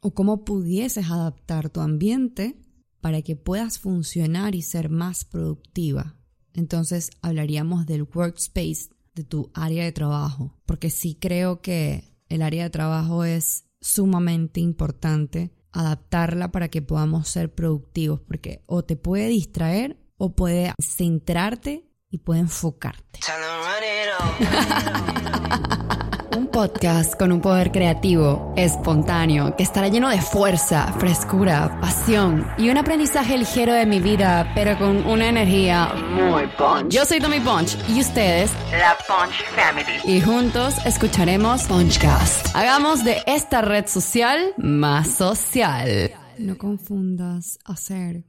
[0.00, 2.56] o cómo pudieses adaptar tu ambiente
[3.00, 6.16] para que puedas funcionar y ser más productiva.
[6.52, 12.64] Entonces hablaríamos del workspace de tu área de trabajo, porque sí creo que el área
[12.64, 19.28] de trabajo es sumamente importante adaptarla para que podamos ser productivos, porque o te puede
[19.28, 23.20] distraer o puede centrarte y puede enfocarte.
[26.36, 32.70] un podcast con un poder creativo, espontáneo, que estará lleno de fuerza, frescura, pasión y
[32.70, 36.92] un aprendizaje ligero de mi vida, pero con una energía muy punch.
[36.92, 40.16] Yo soy Tommy Punch y ustedes, la Punch Family.
[40.16, 42.54] Y juntos escucharemos Punchcast.
[42.54, 46.12] Hagamos de esta red social más social.
[46.38, 48.24] No confundas hacer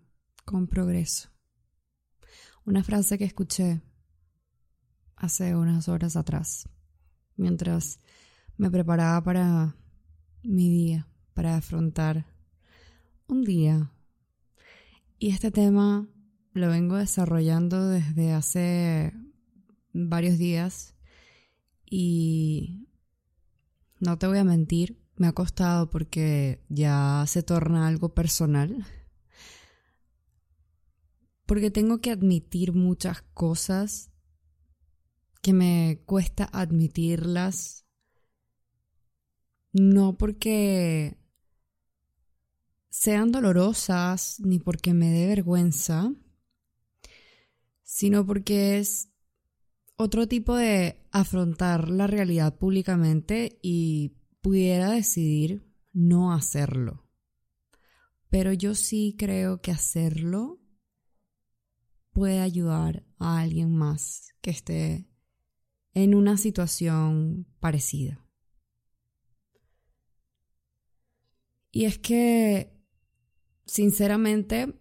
[0.45, 1.29] con progreso.
[2.65, 3.81] Una frase que escuché
[5.15, 6.67] hace unas horas atrás
[7.35, 7.99] mientras
[8.58, 9.76] me preparaba para
[10.44, 12.26] mi día, para afrontar
[13.27, 13.91] un día.
[15.17, 16.07] Y este tema
[16.54, 19.13] lo vengo desarrollando desde hace
[19.93, 20.96] varios días
[21.90, 22.88] y
[23.99, 28.85] no te voy a mentir, me ha costado porque ya se torna algo personal.
[31.45, 34.10] Porque tengo que admitir muchas cosas
[35.41, 37.85] que me cuesta admitirlas,
[39.73, 41.17] no porque
[42.89, 46.13] sean dolorosas ni porque me dé vergüenza,
[47.81, 49.09] sino porque es
[49.95, 57.07] otro tipo de afrontar la realidad públicamente y pudiera decidir no hacerlo.
[58.29, 60.59] Pero yo sí creo que hacerlo
[62.11, 65.10] puede ayudar a alguien más que esté
[65.94, 68.25] en una situación parecida.
[71.72, 72.78] Y es que,
[73.66, 74.78] sinceramente,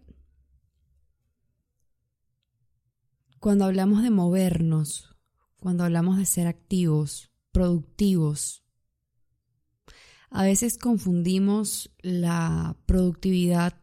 [3.39, 5.15] cuando hablamos de movernos,
[5.57, 8.63] cuando hablamos de ser activos, productivos,
[10.29, 13.81] a veces confundimos la productividad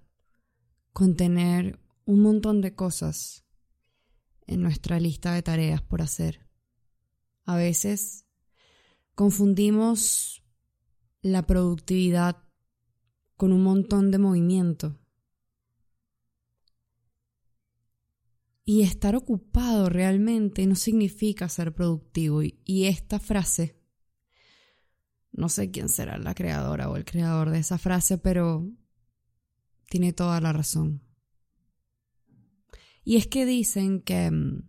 [0.92, 3.44] con tener un montón de cosas
[4.46, 6.47] en nuestra lista de tareas por hacer.
[7.48, 8.26] A veces
[9.14, 10.44] confundimos
[11.22, 12.44] la productividad
[13.38, 15.00] con un montón de movimiento.
[18.66, 22.42] Y estar ocupado realmente no significa ser productivo.
[22.42, 23.80] Y esta frase,
[25.32, 28.70] no sé quién será la creadora o el creador de esa frase, pero
[29.86, 31.02] tiene toda la razón.
[33.04, 34.68] Y es que dicen que mm,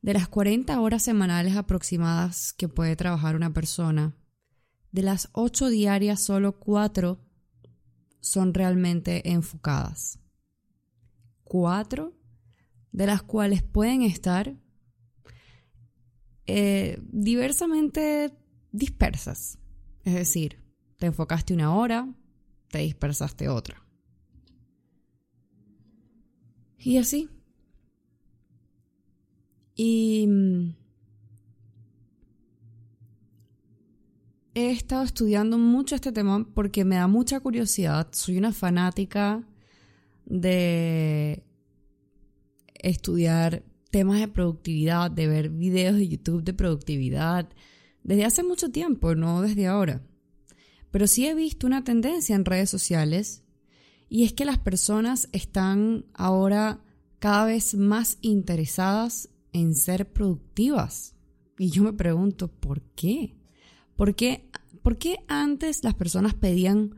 [0.00, 4.14] de las 40 horas semanales aproximadas que puede trabajar una persona,
[4.92, 7.20] de las 8 diarias solo 4
[8.20, 10.18] son realmente enfocadas.
[11.44, 12.14] 4
[12.92, 14.56] de las cuales pueden estar
[16.46, 18.34] eh, diversamente
[18.72, 19.58] dispersas.
[20.04, 20.62] Es decir,
[20.96, 22.08] te enfocaste una hora,
[22.70, 23.84] te dispersaste otra.
[26.78, 27.28] Y así,
[29.80, 30.74] y mm,
[34.54, 38.08] he estado estudiando mucho este tema porque me da mucha curiosidad.
[38.10, 39.48] Soy una fanática
[40.26, 41.44] de
[42.74, 43.62] estudiar
[43.92, 47.48] temas de productividad, de ver videos de YouTube de productividad,
[48.02, 50.02] desde hace mucho tiempo, no desde ahora.
[50.90, 53.44] Pero sí he visto una tendencia en redes sociales
[54.08, 56.82] y es que las personas están ahora
[57.20, 59.28] cada vez más interesadas
[59.60, 61.14] en ser productivas.
[61.58, 63.36] Y yo me pregunto, ¿por qué?
[63.96, 64.48] ¿Por qué,
[64.82, 66.94] ¿Por qué antes las personas pedían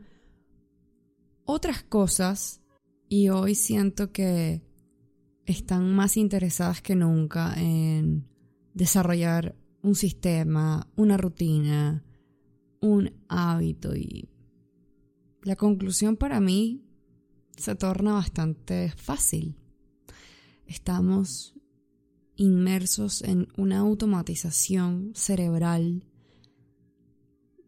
[1.45, 2.61] otras cosas
[3.09, 4.61] y hoy siento que
[5.45, 8.27] están más interesadas que nunca en
[8.73, 12.05] desarrollar un sistema, una rutina,
[12.79, 14.29] un hábito y
[15.43, 16.85] la conclusión para mí
[17.57, 19.55] se torna bastante fácil.
[20.65, 21.55] Estamos
[22.35, 26.07] inmersos en una automatización cerebral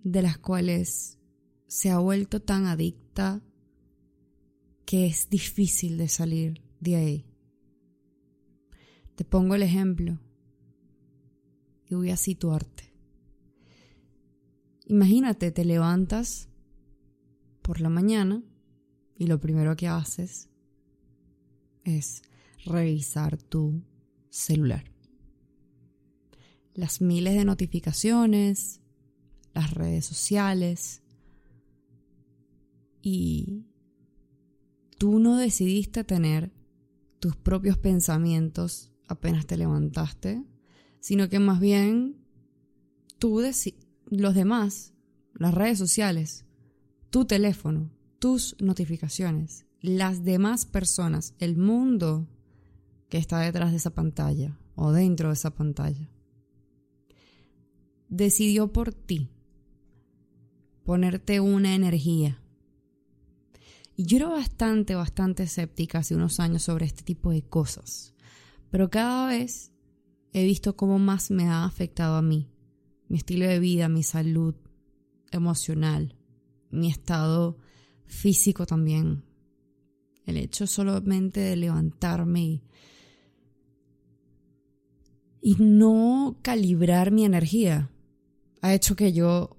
[0.04, 1.20] de las cuales
[1.68, 3.42] se ha vuelto tan adicta
[4.86, 7.26] que es difícil de salir de ahí.
[9.16, 10.20] Te pongo el ejemplo
[11.90, 12.94] y voy a situarte.
[14.86, 16.50] Imagínate, te levantas
[17.62, 18.44] por la mañana
[19.16, 20.50] y lo primero que haces
[21.84, 22.22] es
[22.66, 23.82] revisar tu
[24.34, 24.84] celular.
[26.74, 28.82] Las miles de notificaciones,
[29.54, 31.04] las redes sociales,
[33.02, 33.68] y
[34.98, 36.52] tú no decidiste tener
[37.20, 40.44] tus propios pensamientos apenas te levantaste,
[41.00, 42.18] sino que más bien
[43.20, 43.42] tú,
[44.08, 44.94] los demás,
[45.36, 46.46] las redes sociales,
[47.12, 52.28] tu teléfono, tus notificaciones, las demás personas, el mundo
[53.14, 56.10] que está detrás de esa pantalla o dentro de esa pantalla,
[58.10, 59.30] decidió por ti
[60.84, 62.42] ponerte una energía.
[63.96, 68.16] Y yo era bastante, bastante escéptica hace unos años sobre este tipo de cosas.
[68.72, 69.72] Pero cada vez
[70.32, 72.50] he visto cómo más me ha afectado a mí,
[73.10, 74.56] mi estilo de vida, mi salud
[75.30, 76.18] emocional,
[76.72, 77.60] mi estado
[78.08, 79.24] físico también.
[80.26, 82.64] El hecho solamente de levantarme y,
[85.46, 87.92] y no calibrar mi energía
[88.62, 89.58] ha hecho que yo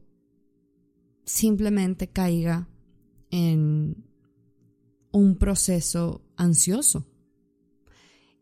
[1.27, 2.71] simplemente caiga
[3.31, 4.07] en
[5.13, 7.07] un proceso ansioso.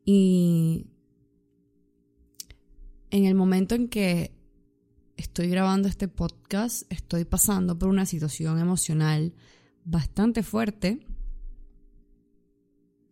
[0.04, 0.86] Y
[3.10, 4.32] en el momento en que
[5.16, 9.34] estoy grabando este podcast, estoy pasando por una situación emocional
[9.84, 11.04] bastante fuerte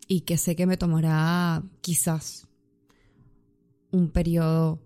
[0.07, 2.47] y que sé que me tomará quizás
[3.93, 4.83] un periodo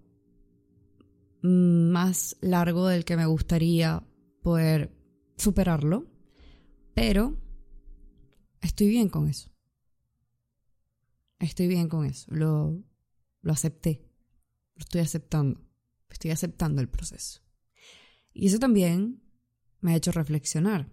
[1.43, 4.03] más largo del que me gustaría
[4.43, 4.97] poder
[5.37, 6.07] superarlo,
[6.95, 7.37] pero
[8.61, 9.51] estoy bien con eso.
[11.39, 12.83] Estoy bien con eso, lo,
[13.43, 14.09] lo acepté,
[14.77, 15.61] lo estoy aceptando,
[16.09, 17.43] estoy aceptando el proceso.
[18.33, 19.23] Y eso también
[19.81, 20.91] me ha hecho reflexionar.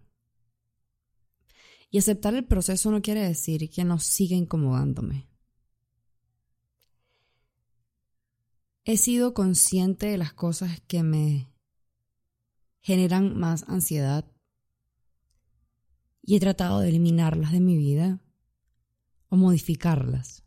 [1.89, 5.30] Y aceptar el proceso no quiere decir que no siga incomodándome.
[8.83, 11.51] He sido consciente de las cosas que me
[12.79, 14.25] generan más ansiedad
[16.23, 18.21] y he tratado de eliminarlas de mi vida
[19.29, 20.43] o modificarlas.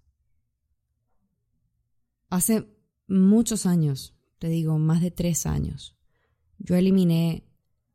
[2.28, 2.66] Hace
[3.06, 5.96] muchos años, te digo, más de tres años,
[6.58, 7.46] yo eliminé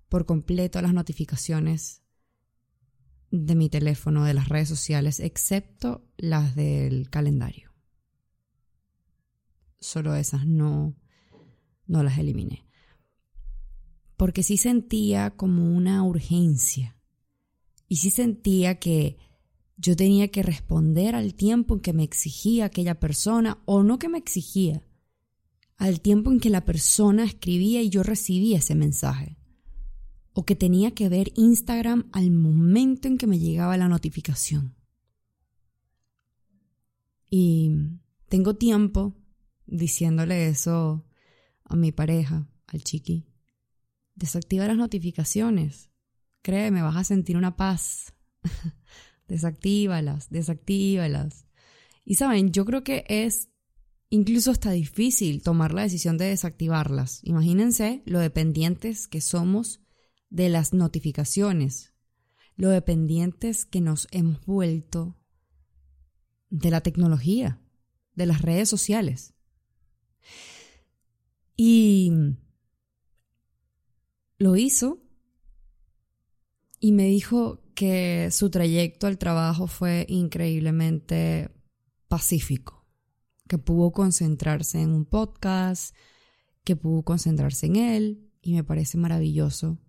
[0.08, 2.02] por completo las notificaciones
[3.32, 7.69] de mi teléfono, de las redes sociales, excepto las del calendario.
[9.80, 10.96] Solo esas no,
[11.88, 12.70] no las eliminé
[14.20, 16.98] porque sí sentía como una urgencia
[17.88, 19.18] y sí sentía que
[19.78, 24.10] yo tenía que responder al tiempo en que me exigía aquella persona o no que
[24.10, 24.84] me exigía,
[25.78, 29.38] al tiempo en que la persona escribía y yo recibía ese mensaje.
[30.34, 34.76] O que tenía que ver Instagram al momento en que me llegaba la notificación.
[37.30, 37.72] Y
[38.28, 39.16] tengo tiempo
[39.70, 41.06] diciéndole eso
[41.64, 43.28] a mi pareja, al chiqui.
[44.16, 45.90] Desactiva las notificaciones.
[46.42, 48.14] Créeme, vas a sentir una paz.
[49.28, 51.46] desactívalas, desactívalas.
[52.04, 53.50] Y saben, yo creo que es
[54.10, 57.22] incluso hasta difícil tomar la decisión de desactivarlas.
[57.24, 59.82] Imagínense lo dependientes que somos
[60.30, 61.94] de las notificaciones,
[62.56, 65.18] lo dependientes que nos hemos vuelto
[66.50, 67.62] de la tecnología,
[68.16, 69.36] de las redes sociales.
[71.62, 72.14] Y
[74.38, 75.04] lo hizo
[76.80, 81.52] y me dijo que su trayecto al trabajo fue increíblemente
[82.08, 82.88] pacífico,
[83.50, 85.94] que pudo concentrarse en un podcast,
[86.64, 89.82] que pudo concentrarse en él y me parece maravilloso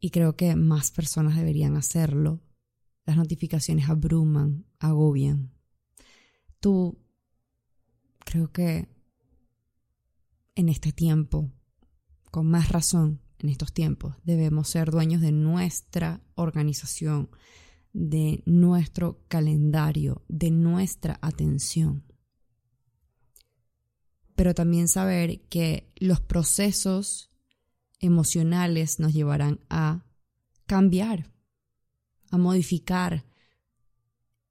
[0.00, 2.42] y creo que más personas deberían hacerlo.
[3.06, 5.50] Las notificaciones abruman, agobian.
[6.60, 7.02] Tú
[8.18, 8.99] creo que
[10.60, 11.50] en este tiempo,
[12.30, 14.14] con más razón, en estos tiempos.
[14.24, 17.30] Debemos ser dueños de nuestra organización,
[17.94, 22.04] de nuestro calendario, de nuestra atención.
[24.36, 27.30] Pero también saber que los procesos
[27.98, 30.04] emocionales nos llevarán a
[30.66, 31.32] cambiar,
[32.30, 33.24] a modificar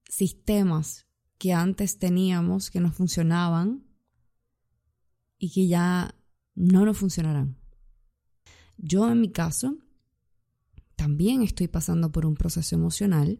[0.09, 1.05] sistemas
[1.37, 3.88] que antes teníamos que no funcionaban
[5.39, 6.13] y que ya
[6.53, 7.57] no nos funcionarán.
[8.77, 9.77] Yo en mi caso
[10.95, 13.39] también estoy pasando por un proceso emocional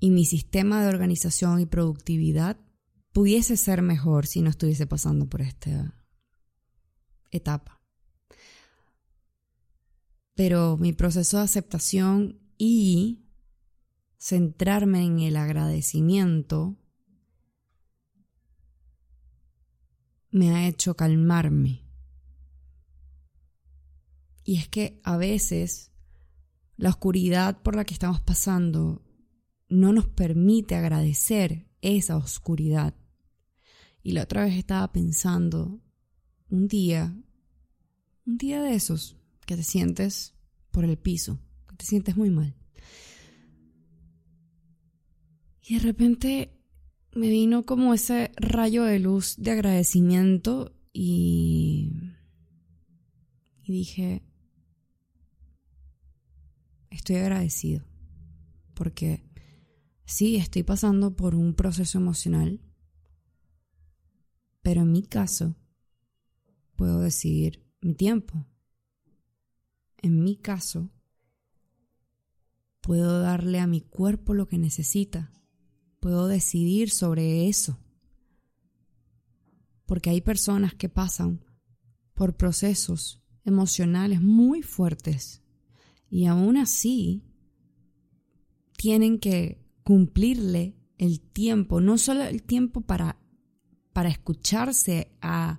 [0.00, 2.58] y mi sistema de organización y productividad
[3.12, 5.94] pudiese ser mejor si no estuviese pasando por esta
[7.30, 7.80] etapa.
[10.34, 13.24] Pero mi proceso de aceptación y
[14.18, 16.76] centrarme en el agradecimiento
[20.34, 21.84] me ha hecho calmarme
[24.44, 25.90] y es que a veces
[26.76, 29.02] la oscuridad por la que estamos pasando
[29.68, 32.94] no nos permite agradecer esa oscuridad.
[34.02, 35.80] Y la otra vez estaba pensando,
[36.50, 37.16] un día,
[38.26, 40.34] un día de esos, que te sientes
[40.70, 42.54] por el piso, que te sientes muy mal.
[45.62, 46.63] Y de repente
[47.14, 51.92] me vino como ese rayo de luz de agradecimiento y,
[53.66, 54.22] dije,
[56.90, 57.84] estoy agradecido
[58.74, 59.24] porque
[60.04, 62.60] sí, estoy pasando por un proceso emocional,
[64.62, 65.56] pero en mi caso
[66.76, 68.46] puedo decidir mi tiempo.
[69.98, 70.90] En mi caso,
[72.80, 75.32] puedo darle a mi cuerpo lo que necesita.
[76.04, 77.78] Puedo decidir sobre eso.
[79.86, 81.42] Porque hay personas que pasan
[82.12, 85.42] por procesos emocionales muy fuertes
[86.10, 87.24] y aún así
[88.76, 93.18] tienen que cumplirle el tiempo, no solo el tiempo para,
[93.94, 95.58] para escucharse a,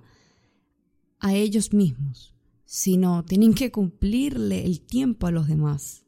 [1.18, 6.06] a ellos mismos, sino tienen que cumplirle el tiempo a los demás.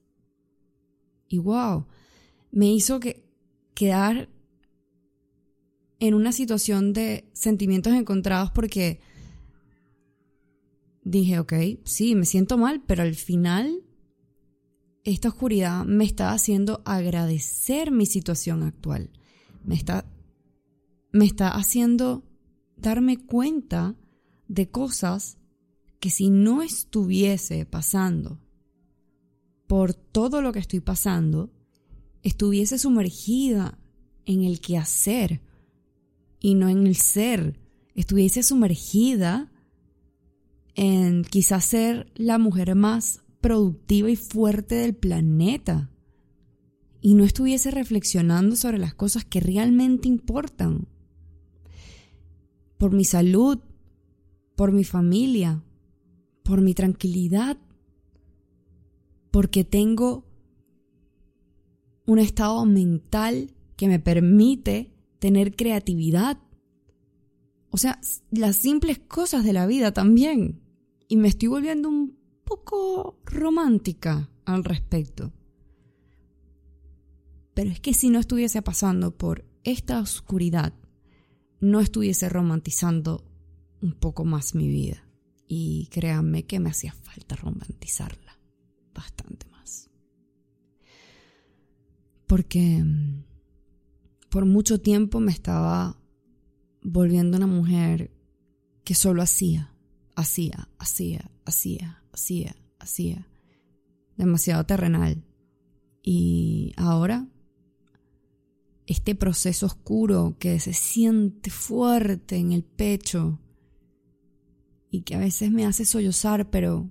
[1.26, 1.88] Y wow,
[2.52, 3.27] me hizo que,
[3.78, 4.28] quedar
[6.00, 8.98] en una situación de sentimientos encontrados porque
[11.04, 11.52] dije, ok,
[11.84, 13.84] sí, me siento mal, pero al final
[15.04, 19.10] esta oscuridad me está haciendo agradecer mi situación actual.
[19.62, 20.04] Me está,
[21.12, 22.24] me está haciendo
[22.76, 23.94] darme cuenta
[24.48, 25.38] de cosas
[26.00, 28.40] que si no estuviese pasando
[29.68, 31.52] por todo lo que estoy pasando,
[32.22, 33.78] estuviese sumergida
[34.26, 35.40] en el quehacer
[36.40, 37.58] y no en el ser,
[37.94, 39.50] estuviese sumergida
[40.74, 45.90] en quizás ser la mujer más productiva y fuerte del planeta
[47.00, 50.88] y no estuviese reflexionando sobre las cosas que realmente importan.
[52.76, 53.58] Por mi salud,
[54.56, 55.62] por mi familia,
[56.42, 57.56] por mi tranquilidad,
[59.30, 60.27] porque tengo
[62.08, 66.38] un estado mental que me permite tener creatividad.
[67.68, 68.00] O sea,
[68.30, 70.62] las simples cosas de la vida también.
[71.06, 75.34] Y me estoy volviendo un poco romántica al respecto.
[77.52, 80.72] Pero es que si no estuviese pasando por esta oscuridad,
[81.60, 83.22] no estuviese romantizando
[83.82, 85.06] un poco más mi vida.
[85.46, 88.38] Y créanme que me hacía falta romantizarla
[88.94, 89.47] bastante.
[92.28, 93.24] Porque mm,
[94.30, 96.00] por mucho tiempo me estaba
[96.82, 98.12] volviendo una mujer
[98.84, 99.74] que solo hacía,
[100.14, 103.28] hacía, hacía, hacía, hacía, hacía.
[104.16, 105.24] Demasiado terrenal.
[106.02, 107.28] Y ahora,
[108.86, 113.38] este proceso oscuro que se siente fuerte en el pecho
[114.90, 116.90] y que a veces me hace sollozar, pero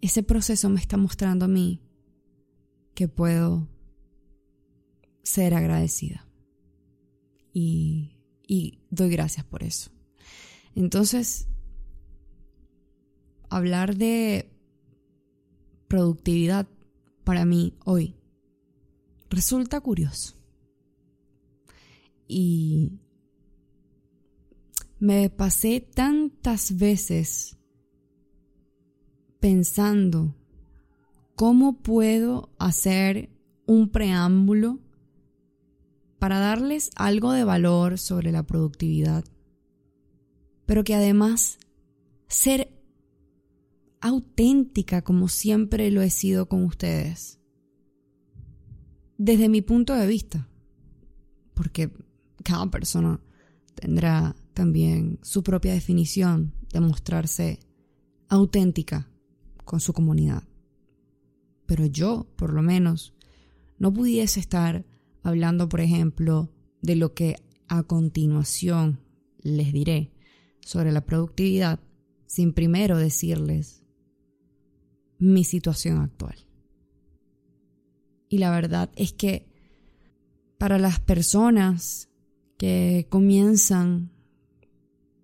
[0.00, 1.80] ese proceso me está mostrando a mí
[2.94, 3.68] que puedo
[5.26, 6.24] ser agradecida.
[7.52, 8.12] Y,
[8.90, 9.90] doy gracias por eso.
[10.74, 11.48] Entonces,
[13.50, 14.52] hablar de
[15.88, 16.68] productividad
[17.24, 18.14] para mí hoy
[19.28, 20.36] resulta curioso.
[22.28, 23.00] Y
[25.00, 27.56] me pasé tantas veces
[29.40, 30.36] pensando
[31.34, 33.30] cómo puedo hacer
[33.66, 34.85] un preámbulo
[36.18, 39.24] para darles algo de valor sobre la productividad,
[40.64, 41.58] pero que además
[42.28, 42.72] ser
[44.00, 47.38] auténtica como siempre lo he sido con ustedes.
[49.18, 50.48] Desde mi punto de vista,
[51.54, 51.90] porque
[52.44, 53.20] cada persona
[53.74, 57.60] tendrá también su propia definición de mostrarse
[58.28, 59.08] auténtica
[59.64, 60.44] con su comunidad.
[61.66, 63.14] Pero yo, por lo menos,
[63.78, 64.84] no pudiese estar
[65.26, 66.48] hablando, por ejemplo,
[66.82, 67.34] de lo que
[67.66, 69.00] a continuación
[69.42, 70.12] les diré
[70.60, 71.80] sobre la productividad,
[72.26, 73.82] sin primero decirles
[75.18, 76.36] mi situación actual.
[78.28, 79.48] Y la verdad es que
[80.58, 82.08] para las personas
[82.56, 84.12] que comienzan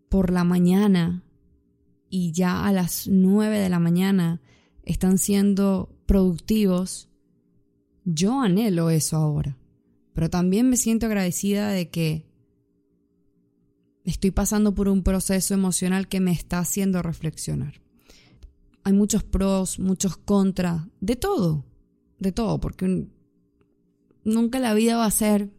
[0.09, 1.23] por la mañana
[2.11, 4.41] y ya a las nueve de la mañana
[4.83, 7.09] están siendo productivos,
[8.05, 9.62] yo anhelo eso ahora.
[10.15, 12.27] Pero también me siento agradecida de que
[14.05, 17.83] estoy pasando por un proceso emocional que me está haciendo reflexionar
[18.85, 21.65] hay muchos pros, muchos contras, de todo.
[22.19, 23.09] de todo, porque
[24.25, 25.51] nunca la vida va a ser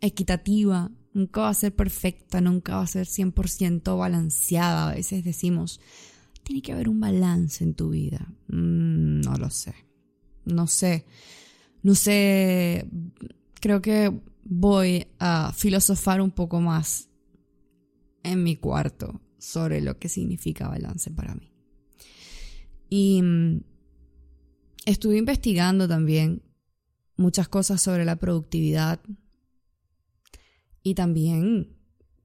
[0.00, 4.88] equitativa, nunca va a ser perfecta, nunca va a ser 100% balanceada.
[4.88, 5.80] A veces decimos,
[6.44, 8.32] tiene que haber un balance en tu vida.
[8.48, 9.74] Mm, no lo sé.
[10.46, 11.04] No sé.
[11.82, 12.86] No sé.
[13.60, 17.08] Creo que voy a filosofar un poco más
[18.22, 21.52] en mi cuarto sobre lo que significa balance para mí.
[22.88, 23.62] Y mm,
[24.86, 26.42] estuve investigando también
[27.16, 29.00] muchas cosas sobre la productividad
[30.82, 31.76] y también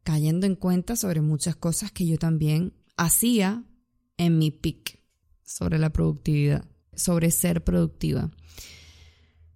[0.04, 3.66] cayendo en cuenta sobre muchas cosas que yo también hacía
[4.18, 5.02] en mi pic
[5.44, 8.32] sobre la productividad, sobre ser productiva.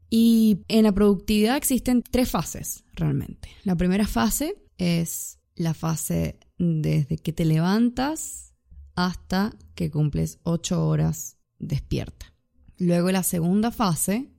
[0.10, 3.50] Y en la productividad existen tres fases realmente.
[3.64, 8.54] La primera fase es la fase desde que te levantas
[8.96, 12.34] hasta que cumples ocho horas despierta.
[12.78, 14.32] Luego la segunda fase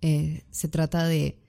[0.00, 1.42] eh, se trata de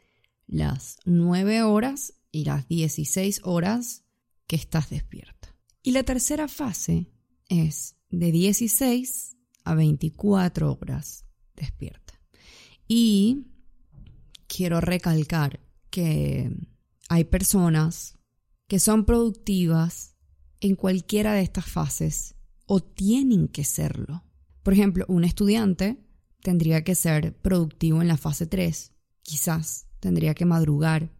[0.47, 4.03] las nueve horas y las 16 horas
[4.47, 5.55] que estás despierta.
[5.83, 7.11] Y la tercera fase
[7.49, 12.19] es de 16 a 24 horas despierta.
[12.87, 13.47] Y
[14.47, 16.51] quiero recalcar que
[17.09, 18.17] hay personas
[18.67, 20.15] que son productivas
[20.59, 22.35] en cualquiera de estas fases
[22.65, 24.23] o tienen que serlo.
[24.63, 26.03] Por ejemplo, un estudiante
[26.41, 31.11] tendría que ser productivo en la fase 3, quizás tendría que madrugar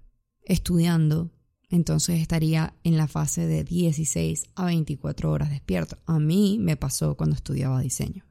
[0.43, 1.31] estudiando,
[1.69, 5.97] entonces estaría en la fase de 16 a 24 horas despierto.
[6.05, 8.26] A mí me pasó cuando estudiaba diseño.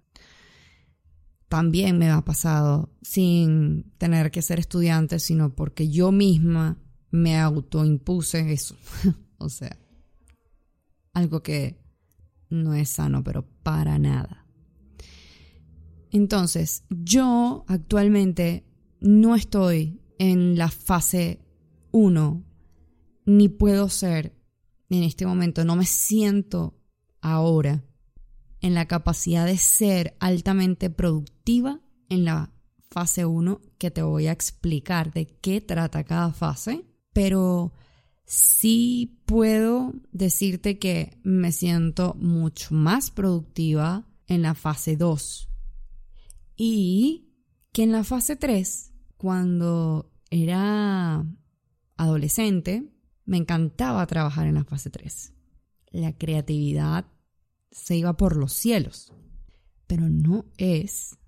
[1.49, 6.79] También me ha pasado sin tener que ser estudiante, sino porque yo misma
[7.11, 8.77] me autoimpuse eso.
[9.39, 9.77] o sea,
[11.13, 11.79] algo que
[12.51, 14.47] no es sano, pero para nada.
[16.11, 18.65] Entonces, yo actualmente
[19.01, 21.41] no estoy en la fase
[21.91, 22.45] uno,
[23.25, 24.35] ni puedo ser
[24.89, 26.79] en este momento, no me siento
[27.21, 27.85] ahora
[28.67, 32.53] en la capacidad de ser altamente productiva en la
[32.91, 37.73] fase 1 que te voy a explicar de qué trata cada fase, pero
[38.25, 45.49] sí puedo decirte que me siento mucho más productiva en la fase 2
[46.57, 47.31] y
[47.73, 51.25] que en la fase 3, cuando era
[51.97, 52.91] adolescente,
[53.27, 55.35] me encantaba trabajar en la fase 3.
[55.93, 57.07] La creatividad
[57.77, 59.13] se iba por los cielos,
[59.87, 61.19] pero no es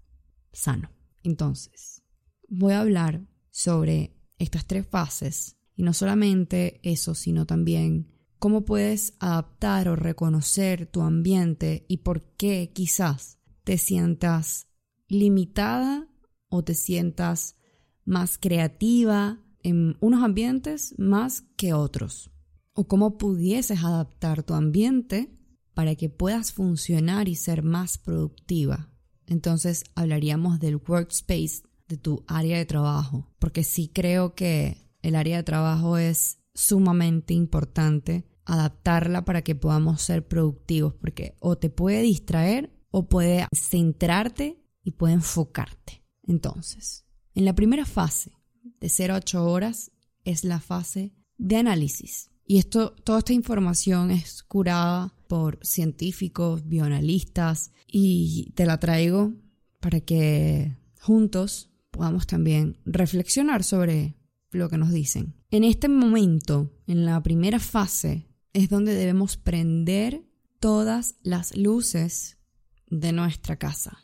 [0.50, 0.90] sano.
[1.22, 2.02] Entonces,
[2.48, 9.14] voy a hablar sobre estas tres fases y no solamente eso, sino también cómo puedes
[9.20, 14.68] adaptar o reconocer tu ambiente y por qué quizás te sientas
[15.06, 16.08] limitada
[16.48, 17.56] o te sientas
[18.04, 22.30] más creativa en unos ambientes más que otros.
[22.72, 25.37] O cómo pudieses adaptar tu ambiente
[25.78, 28.90] para que puedas funcionar y ser más productiva.
[29.28, 35.36] Entonces hablaríamos del workspace de tu área de trabajo, porque sí creo que el área
[35.36, 42.02] de trabajo es sumamente importante adaptarla para que podamos ser productivos, porque o te puede
[42.02, 46.02] distraer o puede centrarte y puede enfocarte.
[46.24, 48.32] Entonces, en la primera fase,
[48.80, 49.92] de 0 a 8 horas
[50.24, 52.32] es la fase de análisis.
[52.50, 59.34] Y esto, toda esta información es curada por científicos, bioanalistas, y te la traigo
[59.80, 64.16] para que juntos podamos también reflexionar sobre
[64.50, 65.34] lo que nos dicen.
[65.50, 70.24] En este momento, en la primera fase, es donde debemos prender
[70.58, 72.38] todas las luces
[72.86, 73.98] de nuestra casa,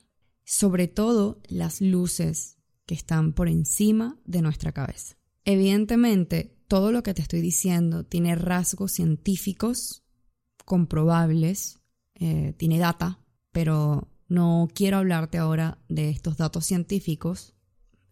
[0.45, 5.17] sobre todo las luces que están por encima de nuestra cabeza.
[5.47, 10.05] Evidentemente, todo lo que te estoy diciendo tiene rasgos científicos
[10.65, 11.81] comprobables,
[12.15, 13.21] eh, tiene data,
[13.53, 17.55] pero no quiero hablarte ahora de estos datos científicos.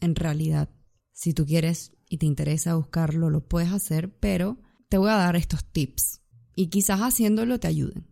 [0.01, 0.71] En realidad,
[1.13, 5.37] si tú quieres y te interesa buscarlo, lo puedes hacer, pero te voy a dar
[5.37, 6.21] estos tips
[6.55, 8.07] y quizás haciéndolo te ayuden.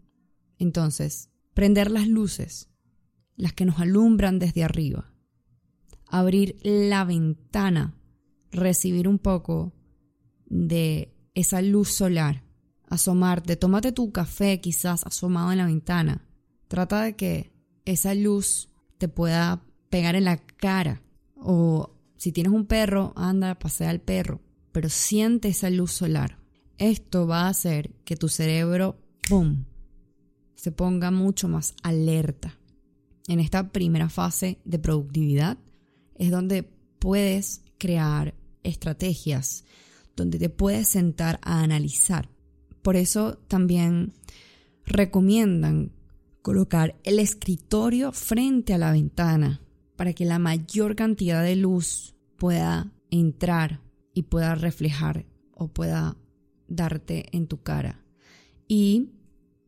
[0.59, 2.71] Entonces, prender las luces,
[3.37, 5.13] las que nos alumbran desde arriba,
[6.07, 7.97] abrir la ventana,
[8.51, 9.75] recibir un poco
[10.51, 12.43] de esa luz solar,
[12.89, 16.29] asomarte, tómate tu café quizás asomado en la ventana.
[16.69, 17.53] Trata de que
[17.87, 21.03] esa luz te pueda pegar en la cara
[21.37, 26.39] o si tienes un perro, anda, pasea al perro, pero siente esa luz solar.
[26.77, 29.65] Esto va a hacer que tu cerebro, ¡pum!,
[30.55, 32.59] se ponga mucho más alerta.
[33.27, 35.57] En esta primera fase de productividad
[36.17, 36.63] es donde
[36.99, 39.65] puedes crear estrategias,
[40.17, 42.29] donde te puedes sentar a analizar.
[42.83, 44.13] Por eso también
[44.87, 45.93] recomiendan
[46.43, 49.61] colocar el escritorio frente a la ventana
[49.97, 53.83] para que la mayor cantidad de luz pueda entrar
[54.15, 56.17] y pueda reflejar o pueda
[56.69, 58.03] darte en tu cara.
[58.67, 59.11] Y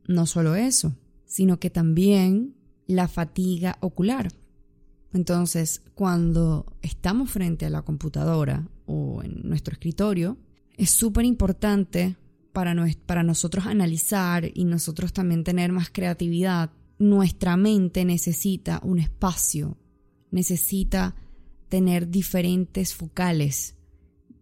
[0.06, 4.32] no solo eso, sino que también la fatiga ocular.
[5.12, 8.68] Entonces, cuando estamos frente a la computadora
[9.22, 10.38] en nuestro escritorio,
[10.76, 12.16] es súper importante
[12.52, 12.74] para,
[13.06, 16.70] para nosotros analizar y nosotros también tener más creatividad.
[16.98, 19.76] Nuestra mente necesita un espacio,
[20.30, 21.14] necesita
[21.68, 23.76] tener diferentes focales,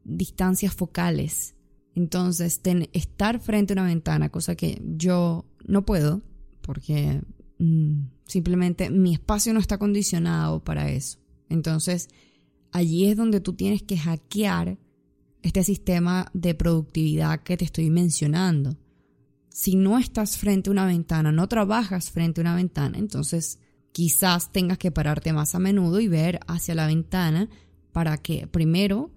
[0.04, 1.54] distancias focales.
[1.94, 2.60] Entonces,
[2.92, 6.22] estar frente a una ventana, cosa que yo no puedo,
[6.60, 7.22] porque
[7.58, 11.18] mm, simplemente mi espacio no está condicionado para eso.
[11.48, 12.08] Entonces,
[12.72, 14.78] allí es donde tú tienes que hackear
[15.42, 18.76] este sistema de productividad que te estoy mencionando.
[19.48, 23.58] Si no estás frente a una ventana, no trabajas frente a una ventana, entonces
[23.92, 27.48] quizás tengas que pararte más a menudo y ver hacia la ventana
[27.92, 29.10] para que primero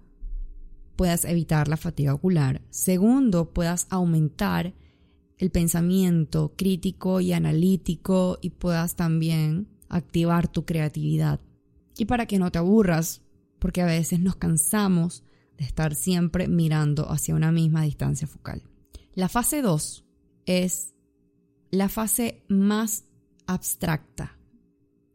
[0.96, 4.74] puedas evitar la fatiga ocular, segundo puedas aumentar
[5.38, 11.40] el pensamiento crítico y analítico y puedas también activar tu creatividad.
[11.96, 13.23] Y para que no te aburras,
[13.64, 15.24] porque a veces nos cansamos
[15.56, 18.62] de estar siempre mirando hacia una misma distancia focal.
[19.14, 20.04] La fase 2
[20.44, 20.92] es
[21.70, 23.04] la fase más
[23.46, 24.36] abstracta.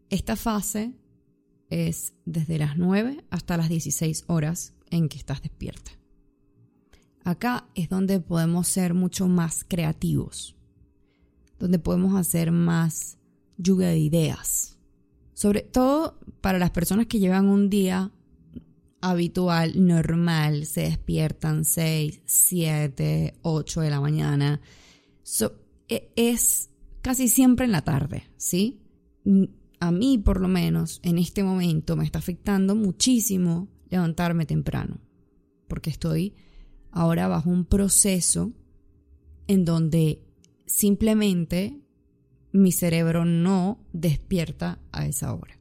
[0.10, 0.96] Esta fase
[1.70, 5.92] es desde las 9 hasta las 16 horas en que estás despierta.
[7.24, 10.56] Acá es donde podemos ser mucho más creativos,
[11.60, 13.20] donde podemos hacer más
[13.58, 14.80] lluvia de ideas.
[15.36, 18.12] Sobre todo para las personas que llevan un día
[19.02, 24.62] habitual, normal, se despiertan 6, 7, 8 de la mañana.
[25.88, 26.70] E, es
[27.02, 28.82] casi siempre en la tarde, ¿sí?
[29.80, 35.00] A mí, por lo menos, en este momento me está afectando muchísimo levantarme temprano,
[35.68, 36.36] porque estoy
[36.92, 38.52] ahora bajo un proceso
[39.48, 40.24] en donde
[40.66, 41.82] simplemente
[42.52, 45.60] mi cerebro no despierta a esa hora.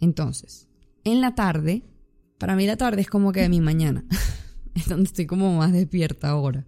[0.00, 0.68] Entonces,
[1.04, 1.82] en la tarde
[2.44, 4.04] para mí la tarde es como que mi mañana.
[4.74, 6.66] es donde estoy como más despierta ahora.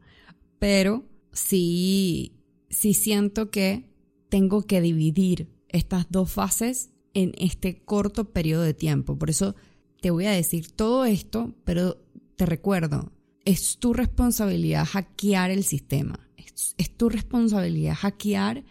[0.58, 3.92] Pero sí, sí siento que
[4.30, 9.18] tengo que dividir estas dos fases en este corto periodo de tiempo.
[9.18, 9.54] Por eso
[10.00, 12.02] te voy a decir todo esto, pero
[12.36, 13.12] te recuerdo,
[13.44, 16.26] es tu responsabilidad hackear el sistema.
[16.38, 18.64] Es, es, tu responsabilidad hackear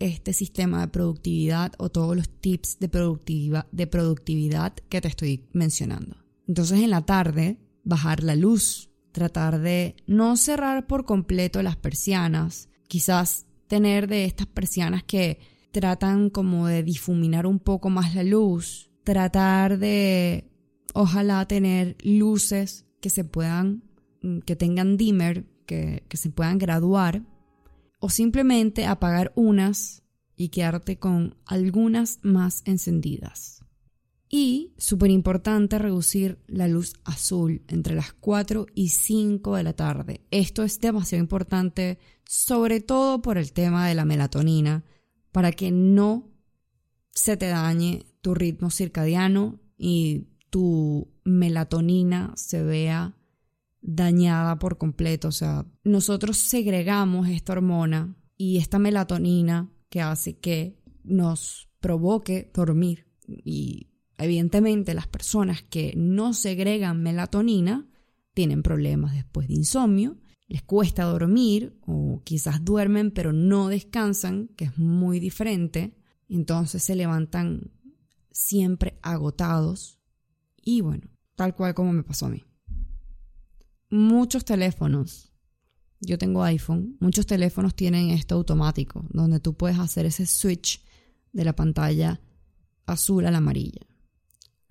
[0.00, 5.46] este sistema de productividad o todos los tips de, productiva, de productividad que te estoy
[5.54, 6.21] mencionando.
[6.46, 12.68] Entonces en la tarde, bajar la luz, tratar de no cerrar por completo las persianas,
[12.88, 15.38] quizás tener de estas persianas que
[15.70, 20.50] tratan como de difuminar un poco más la luz, tratar de
[20.94, 23.82] ojalá tener luces que se puedan,
[24.22, 27.22] mm, que tengan dimmer, que, que se puedan graduar,
[27.98, 30.02] o simplemente apagar unas
[30.36, 33.61] y quedarte con algunas más encendidas.
[34.34, 40.22] Y, súper importante, reducir la luz azul entre las 4 y 5 de la tarde.
[40.30, 44.84] Esto es demasiado importante, sobre todo por el tema de la melatonina,
[45.32, 46.30] para que no
[47.10, 53.14] se te dañe tu ritmo circadiano y tu melatonina se vea
[53.82, 55.28] dañada por completo.
[55.28, 63.08] O sea, nosotros segregamos esta hormona y esta melatonina que hace que nos provoque dormir
[63.26, 63.91] y
[64.22, 67.88] Evidentemente, las personas que no segregan melatonina
[68.34, 74.66] tienen problemas después de insomnio, les cuesta dormir o quizás duermen pero no descansan, que
[74.66, 75.96] es muy diferente.
[76.28, 77.72] Entonces se levantan
[78.30, 79.98] siempre agotados
[80.56, 82.44] y bueno, tal cual como me pasó a mí.
[83.90, 85.32] Muchos teléfonos,
[86.00, 90.80] yo tengo iPhone, muchos teléfonos tienen esto automático, donde tú puedes hacer ese switch
[91.32, 92.20] de la pantalla
[92.86, 93.91] azul a la amarilla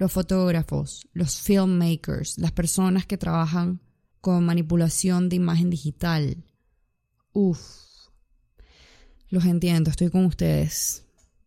[0.01, 3.81] los fotógrafos, los filmmakers, las personas que trabajan
[4.19, 6.43] con manipulación de imagen digital.
[7.33, 7.59] Uf,
[9.29, 11.05] los entiendo, estoy con ustedes.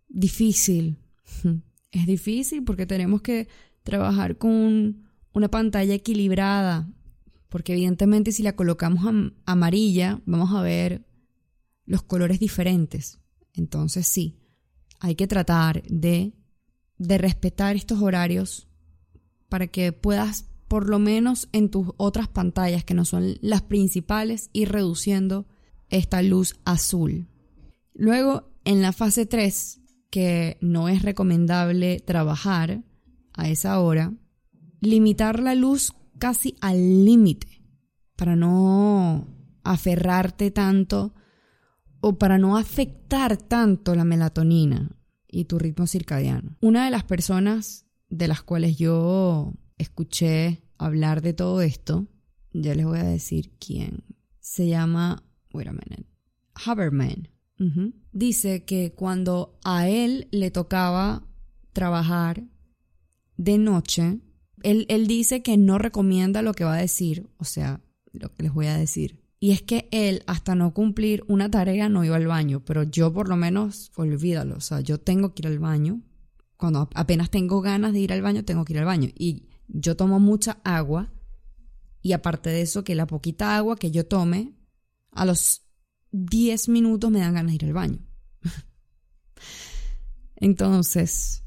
[0.09, 0.99] Difícil.
[1.90, 3.47] Es difícil porque tenemos que
[3.85, 6.93] trabajar con una pantalla equilibrada,
[7.49, 9.05] porque evidentemente si la colocamos
[9.47, 11.07] amarilla vamos a ver
[11.87, 13.19] los colores diferentes.
[13.53, 14.40] Entonces sí,
[14.99, 16.35] hay que tratar de
[16.98, 18.68] de respetar estos horarios
[19.48, 24.50] para que puedas por lo menos en tus otras pantallas que no son las principales
[24.52, 25.46] ir reduciendo
[25.88, 27.28] esta luz azul.
[27.92, 29.80] Luego, en la fase 3,
[30.11, 32.83] que no es recomendable trabajar
[33.35, 34.12] a esa hora,
[34.80, 37.62] limitar la luz casi al límite
[38.16, 39.28] para no
[39.62, 41.14] aferrarte tanto
[42.00, 44.90] o para no afectar tanto la melatonina
[45.35, 46.57] y tu ritmo circadiano.
[46.61, 52.07] Una de las personas de las cuales yo escuché hablar de todo esto,
[52.53, 54.05] ya les voy a decir quién,
[54.40, 56.07] se llama, wait a minute,
[56.55, 57.29] Haberman.
[58.12, 61.27] Dice que cuando a él le tocaba
[61.73, 62.44] trabajar
[63.37, 64.20] de noche,
[64.62, 67.81] él, él dice que no recomienda lo que va a decir, o sea,
[68.12, 69.24] lo que les voy a decir.
[69.44, 73.12] Y es que él, hasta no cumplir una tarea, no iba al baño, pero yo
[73.12, 76.00] por lo menos, olvídalo, o sea, yo tengo que ir al baño.
[76.57, 79.11] Cuando apenas tengo ganas de ir al baño, tengo que ir al baño.
[79.14, 81.12] Y yo tomo mucha agua,
[82.00, 84.54] y aparte de eso, que la poquita agua que yo tome,
[85.11, 85.66] a los
[86.12, 87.98] 10 minutos me dan ganas de ir al baño.
[90.37, 91.44] Entonces,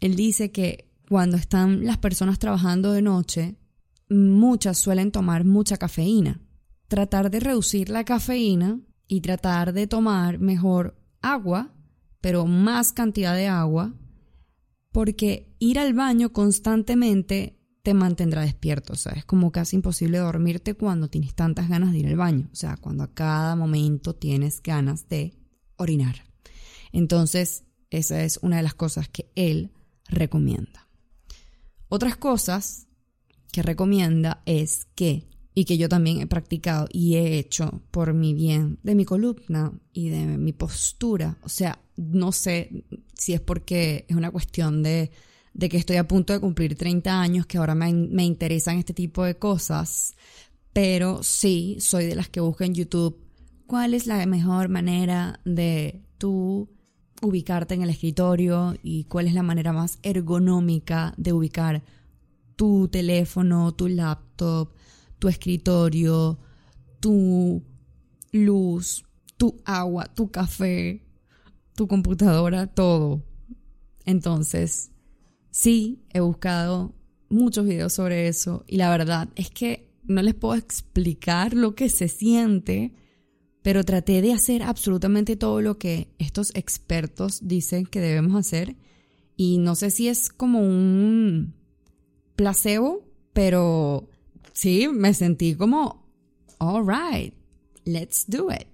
[0.00, 3.60] él dice que cuando están las personas trabajando de noche,
[4.08, 6.40] muchas suelen tomar mucha cafeína.
[6.88, 11.74] Tratar de reducir la cafeína y tratar de tomar mejor agua,
[12.20, 13.94] pero más cantidad de agua,
[14.90, 18.94] porque ir al baño constantemente te mantendrá despierto.
[18.94, 22.48] O sea, es como casi imposible dormirte cuando tienes tantas ganas de ir al baño.
[22.52, 25.38] O sea, cuando a cada momento tienes ganas de
[25.76, 26.24] orinar.
[26.92, 29.72] Entonces, esa es una de las cosas que él
[30.08, 30.88] recomienda.
[31.88, 32.88] Otras cosas
[33.52, 38.32] que recomienda es que, y que yo también he practicado y he hecho por mi
[38.32, 41.36] bien, de mi columna y de mi postura.
[41.42, 45.10] O sea, no sé si es porque es una cuestión de,
[45.54, 48.94] de que estoy a punto de cumplir 30 años, que ahora me, me interesan este
[48.94, 50.14] tipo de cosas,
[50.72, 53.18] pero sí soy de las que busca en YouTube
[53.66, 56.68] cuál es la mejor manera de tú
[57.20, 61.82] ubicarte en el escritorio y cuál es la manera más ergonómica de ubicar
[62.54, 64.77] tu teléfono, tu laptop,
[65.18, 66.38] tu escritorio,
[67.00, 67.62] tu
[68.32, 69.04] luz,
[69.36, 71.02] tu agua, tu café,
[71.74, 73.22] tu computadora, todo.
[74.04, 74.90] Entonces,
[75.50, 76.94] sí, he buscado
[77.28, 81.88] muchos videos sobre eso y la verdad es que no les puedo explicar lo que
[81.88, 82.94] se siente,
[83.62, 88.76] pero traté de hacer absolutamente todo lo que estos expertos dicen que debemos hacer
[89.36, 91.54] y no sé si es como un
[92.34, 94.08] placebo, pero
[94.58, 96.04] sí, me sentí como,
[96.58, 97.32] all right,
[97.84, 98.66] let's do it.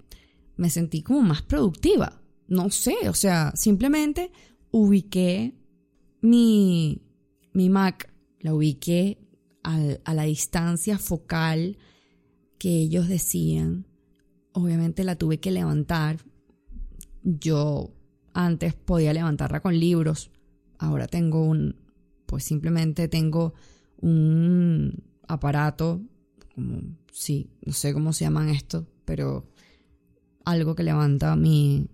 [0.56, 2.22] Me sentí como más productiva.
[2.48, 4.32] No sé, o sea, simplemente
[4.70, 5.54] ubiqué
[6.22, 7.02] mi,
[7.52, 9.18] mi Mac, la ubiqué
[9.62, 11.76] a la distancia focal
[12.58, 13.86] que ellos decían.
[14.52, 16.18] Obviamente la tuve que levantar.
[17.22, 17.92] Yo
[18.32, 20.30] antes podía levantarla con libros.
[20.78, 21.76] Ahora tengo un,
[22.26, 23.52] pues simplemente tengo
[24.00, 26.02] un aparato,
[26.54, 26.82] como,
[27.12, 29.48] sí, no sé cómo se llaman esto, pero
[30.44, 31.88] algo que levanta mi,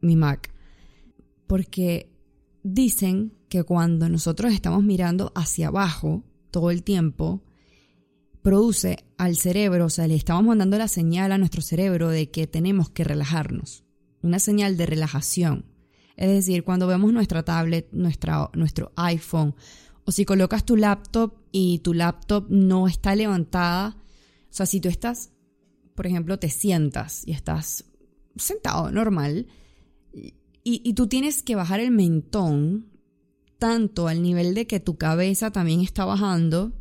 [0.00, 0.52] mi Mac.
[1.46, 2.10] Porque
[2.62, 7.42] dicen que cuando nosotros estamos mirando hacia abajo todo el tiempo,
[8.42, 12.46] produce al cerebro, o sea, le estamos mandando la señal a nuestro cerebro de que
[12.46, 13.84] tenemos que relajarnos,
[14.22, 15.64] una señal de relajación.
[16.16, 19.54] Es decir, cuando vemos nuestra tablet, nuestra, nuestro iPhone,
[20.04, 23.96] o si colocas tu laptop y tu laptop no está levantada,
[24.50, 25.30] o sea, si tú estás,
[25.94, 27.84] por ejemplo, te sientas y estás
[28.36, 29.46] sentado normal,
[30.12, 30.32] y,
[30.64, 32.90] y tú tienes que bajar el mentón
[33.58, 36.72] tanto al nivel de que tu cabeza también está bajando,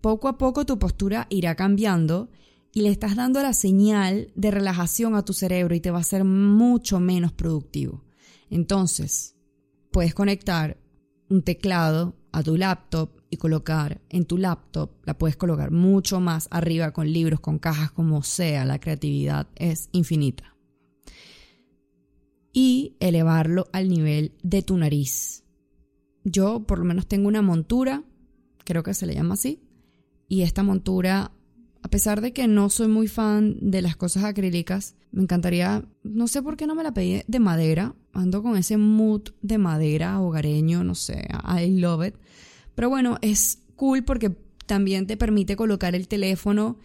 [0.00, 2.30] poco a poco tu postura irá cambiando
[2.72, 6.04] y le estás dando la señal de relajación a tu cerebro y te va a
[6.04, 8.04] ser mucho menos productivo.
[8.48, 9.36] Entonces,
[9.90, 10.78] puedes conectar
[11.28, 16.48] un teclado a tu laptop y colocar en tu laptop, la puedes colocar mucho más
[16.50, 20.54] arriba con libros, con cajas, como sea, la creatividad es infinita.
[22.52, 25.44] Y elevarlo al nivel de tu nariz.
[26.24, 28.04] Yo por lo menos tengo una montura,
[28.64, 29.62] creo que se le llama así,
[30.28, 31.32] y esta montura
[31.82, 36.28] a pesar de que no soy muy fan de las cosas acrílicas, me encantaría, no
[36.28, 40.20] sé por qué no me la pedí de madera, ando con ese mood de madera
[40.20, 42.14] hogareño, no sé, I love it.
[42.74, 46.78] Pero bueno, es cool porque también te permite colocar el teléfono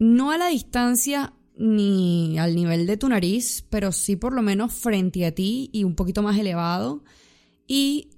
[0.00, 4.72] no a la distancia ni al nivel de tu nariz, pero sí por lo menos
[4.72, 7.04] frente a ti y un poquito más elevado.
[7.66, 8.08] Y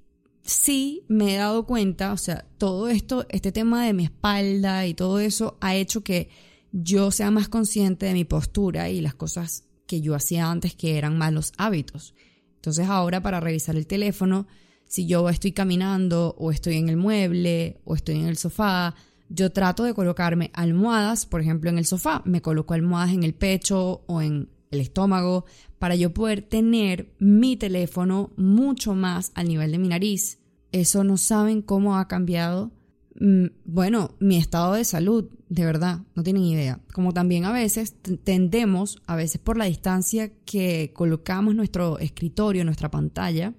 [0.43, 4.95] sí me he dado cuenta, o sea, todo esto, este tema de mi espalda y
[4.95, 6.31] todo eso ha hecho que
[6.71, 10.97] yo sea más consciente de mi postura y las cosas que yo hacía antes que
[10.97, 12.15] eran malos hábitos.
[12.55, 14.47] Entonces ahora para revisar el teléfono,
[14.93, 18.95] si yo estoy caminando o estoy en el mueble o estoy en el sofá,
[19.31, 23.33] yo trato de colocarme almohadas, por ejemplo, en el sofá, me coloco almohadas en el
[23.33, 25.47] pecho o en el estómago
[25.79, 30.41] para yo poder tener mi teléfono mucho más al nivel de mi nariz.
[30.73, 32.71] Eso no saben cómo ha cambiado,
[33.19, 36.81] mm, bueno, mi estado de salud, de verdad, no tienen idea.
[36.93, 42.91] Como también a veces tendemos, a veces por la distancia que colocamos nuestro escritorio, nuestra
[42.91, 43.55] pantalla,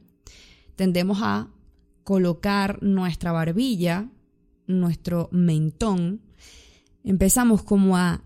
[0.76, 1.50] tendemos a
[2.04, 4.10] colocar nuestra barbilla
[4.68, 6.22] nuestro mentón,
[7.04, 8.24] empezamos como a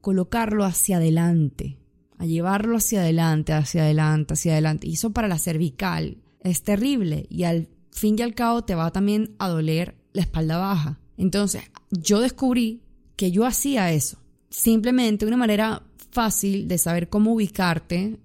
[0.00, 1.78] colocarlo hacia adelante,
[2.18, 4.88] a llevarlo hacia adelante, hacia adelante, hacia adelante.
[4.88, 8.90] Y eso para la cervical es terrible y al fin y al cabo te va
[8.90, 10.98] también a doler la espalda baja.
[11.16, 12.82] Entonces, yo descubrí
[13.16, 14.18] que yo hacía eso.
[14.50, 18.18] Simplemente una manera fácil de saber cómo ubicarte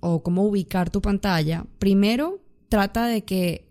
[0.00, 1.64] o cómo ubicar tu pantalla.
[1.78, 2.43] Primero,
[2.74, 3.68] trata de que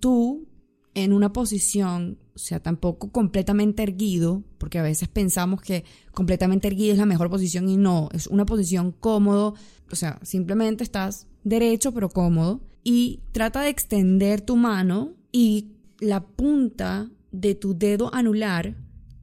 [0.00, 0.48] tú
[0.94, 6.92] en una posición o sea, tampoco completamente erguido, porque a veces pensamos que completamente erguido
[6.92, 9.54] es la mejor posición y no, es una posición cómodo,
[9.92, 16.26] o sea, simplemente estás derecho pero cómodo y trata de extender tu mano y la
[16.26, 18.74] punta de tu dedo anular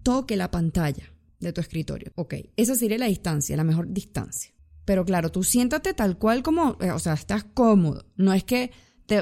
[0.03, 2.11] toque la pantalla de tu escritorio.
[2.13, 4.53] Ok, esa sería la distancia, la mejor distancia.
[4.85, 8.05] Pero claro, tú siéntate tal cual como, eh, o sea, estás cómodo.
[8.15, 8.71] No es que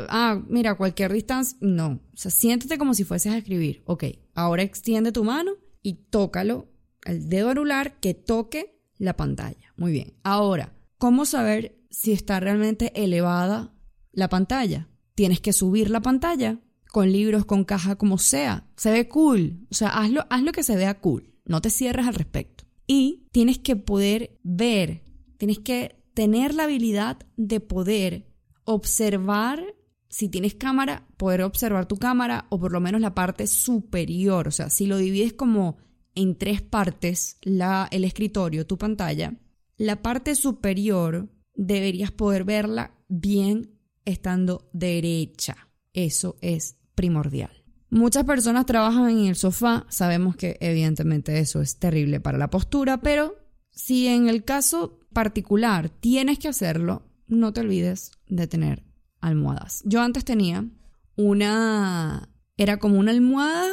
[0.10, 2.00] ah, mira, cualquier distancia, no.
[2.14, 3.82] O sea, siéntate como si fueses a escribir.
[3.86, 6.68] Ok, ahora extiende tu mano y tócalo,
[7.06, 9.74] el dedo anular que toque la pantalla.
[9.78, 10.14] Muy bien.
[10.24, 13.74] Ahora, ¿cómo saber si está realmente elevada
[14.12, 14.88] la pantalla?
[15.16, 16.60] Tienes que subir la pantalla
[16.92, 18.68] con libros, con caja, como sea.
[18.76, 19.66] Se ve cool.
[19.72, 21.34] O sea, hazlo, haz lo que se vea cool.
[21.46, 22.66] No te cierres al respecto.
[22.86, 25.04] Y tienes que poder ver,
[25.38, 28.31] tienes que tener la habilidad de poder
[28.66, 29.64] observar,
[30.10, 34.48] si tienes cámara, poder observar tu cámara o por lo menos la parte superior.
[34.48, 35.78] O sea, si lo divides como
[36.16, 39.34] en tres partes, la, el escritorio, tu pantalla,
[39.78, 45.70] la parte superior deberías poder verla bien estando derecha.
[45.94, 47.64] Eso es primordial.
[47.90, 53.02] Muchas personas trabajan en el sofá, sabemos que evidentemente eso es terrible para la postura,
[53.02, 53.36] pero
[53.70, 58.84] si en el caso particular tienes que hacerlo, no te olvides de tener
[59.22, 59.82] almohadas.
[59.86, 60.68] Yo antes tenía
[61.16, 63.70] una, era como una almohada,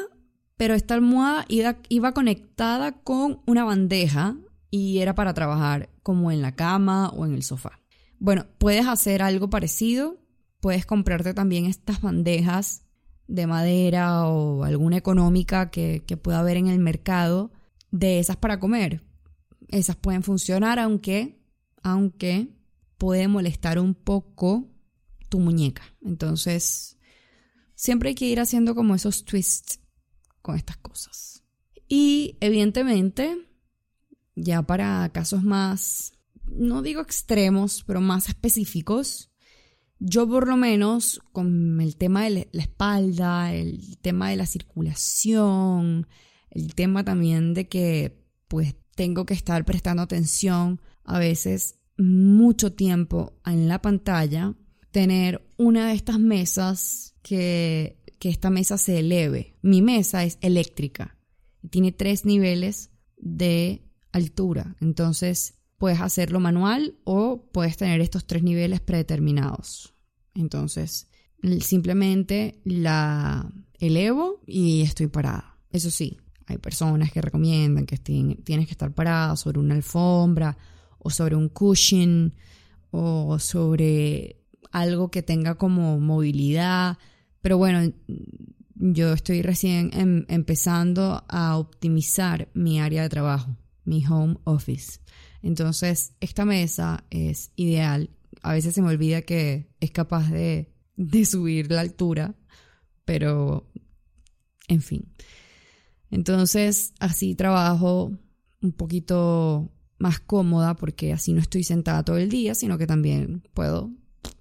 [0.56, 4.36] pero esta almohada iba, conectada con una bandeja
[4.70, 7.80] y era para trabajar como en la cama o en el sofá.
[8.20, 10.18] Bueno, puedes hacer algo parecido,
[10.60, 12.84] puedes comprarte también estas bandejas
[13.26, 17.50] de madera o alguna económica que, que pueda haber en el mercado
[17.90, 19.02] de esas para comer.
[19.68, 21.40] Esas pueden funcionar, aunque,
[21.82, 22.57] aunque
[22.98, 24.68] puede molestar un poco
[25.28, 25.82] tu muñeca.
[26.04, 26.98] Entonces,
[27.74, 29.80] siempre hay que ir haciendo como esos twists
[30.42, 31.44] con estas cosas.
[31.88, 33.38] Y evidentemente,
[34.34, 36.12] ya para casos más,
[36.44, 39.30] no digo extremos, pero más específicos,
[40.00, 46.06] yo por lo menos con el tema de la espalda, el tema de la circulación,
[46.50, 53.34] el tema también de que pues tengo que estar prestando atención a veces mucho tiempo
[53.44, 54.54] en la pantalla,
[54.90, 59.56] tener una de estas mesas que, que esta mesa se eleve.
[59.62, 61.18] Mi mesa es eléctrica
[61.70, 63.82] tiene tres niveles de
[64.12, 64.76] altura.
[64.80, 69.94] Entonces puedes hacerlo manual o puedes tener estos tres niveles predeterminados.
[70.34, 71.08] Entonces
[71.60, 75.58] simplemente la elevo y estoy parada.
[75.70, 80.56] Eso sí, hay personas que recomiendan que tienes que estar parada sobre una alfombra
[80.98, 82.34] o sobre un cushion
[82.90, 84.38] o sobre
[84.72, 86.98] algo que tenga como movilidad.
[87.40, 87.92] Pero bueno,
[88.74, 95.00] yo estoy recién em, empezando a optimizar mi área de trabajo, mi home office.
[95.42, 98.10] Entonces, esta mesa es ideal.
[98.42, 102.34] A veces se me olvida que es capaz de, de subir la altura,
[103.04, 103.70] pero
[104.68, 105.08] en fin.
[106.10, 108.12] Entonces, así trabajo
[108.60, 113.42] un poquito más cómoda porque así no estoy sentada todo el día, sino que también
[113.54, 113.90] puedo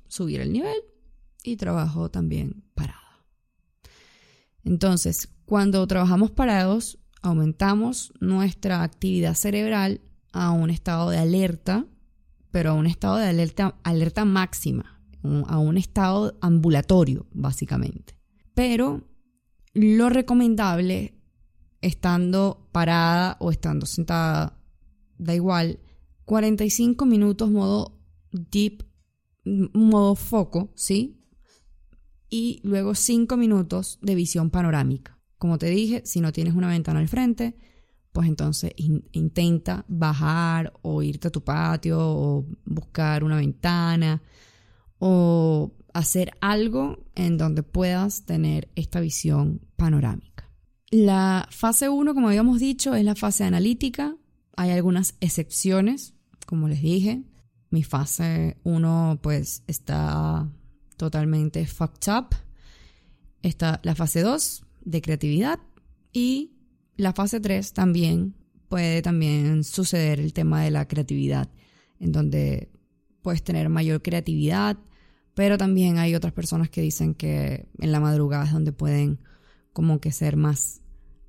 [0.07, 0.77] subir el nivel
[1.43, 3.25] y trabajo también parada.
[4.63, 10.01] Entonces, cuando trabajamos parados, aumentamos nuestra actividad cerebral
[10.33, 11.85] a un estado de alerta,
[12.51, 15.01] pero a un estado de alerta, alerta máxima,
[15.47, 18.15] a un estado ambulatorio, básicamente.
[18.53, 19.03] pero
[19.75, 21.13] lo recomendable,
[21.81, 24.56] estando parada o estando sentada,
[25.17, 25.79] da igual,
[26.25, 27.99] 45 minutos modo
[28.31, 28.83] deep,
[29.45, 31.21] modo foco, ¿sí?
[32.29, 35.17] Y luego 5 minutos de visión panorámica.
[35.37, 37.55] Como te dije, si no tienes una ventana al frente,
[38.11, 38.71] pues entonces
[39.11, 44.21] intenta bajar o irte a tu patio o buscar una ventana
[44.99, 50.51] o hacer algo en donde puedas tener esta visión panorámica.
[50.89, 54.15] La fase 1, como habíamos dicho, es la fase analítica.
[54.57, 57.23] Hay algunas excepciones, como les dije.
[57.69, 60.51] Mi fase 1 pues está
[60.97, 62.35] totalmente fucked up.
[63.43, 65.59] Está la fase 2 de creatividad
[66.11, 66.57] y
[66.95, 68.35] la fase 3 también
[68.67, 71.49] puede también suceder el tema de la creatividad,
[71.99, 72.71] en donde
[73.21, 74.77] puedes tener mayor creatividad,
[75.35, 79.19] pero también hay otras personas que dicen que en la madrugada es donde pueden
[79.71, 80.81] como que ser más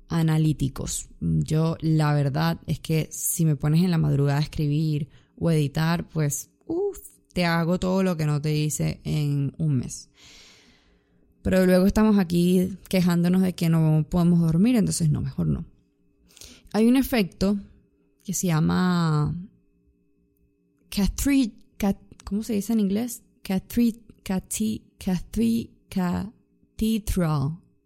[0.09, 1.07] analíticos.
[1.19, 5.07] Yo la verdad es que si me pones en la madrugada a escribir
[5.37, 6.99] o editar, pues uff,
[7.33, 10.09] te hago todo lo que no te hice en un mes.
[11.41, 15.65] Pero luego estamos aquí quejándonos de que no podemos dormir, entonces no, mejor no.
[16.73, 17.57] Hay un efecto
[18.23, 19.33] que se llama
[22.23, 23.23] ¿cómo se dice en inglés?
[23.41, 23.99] Cathedral.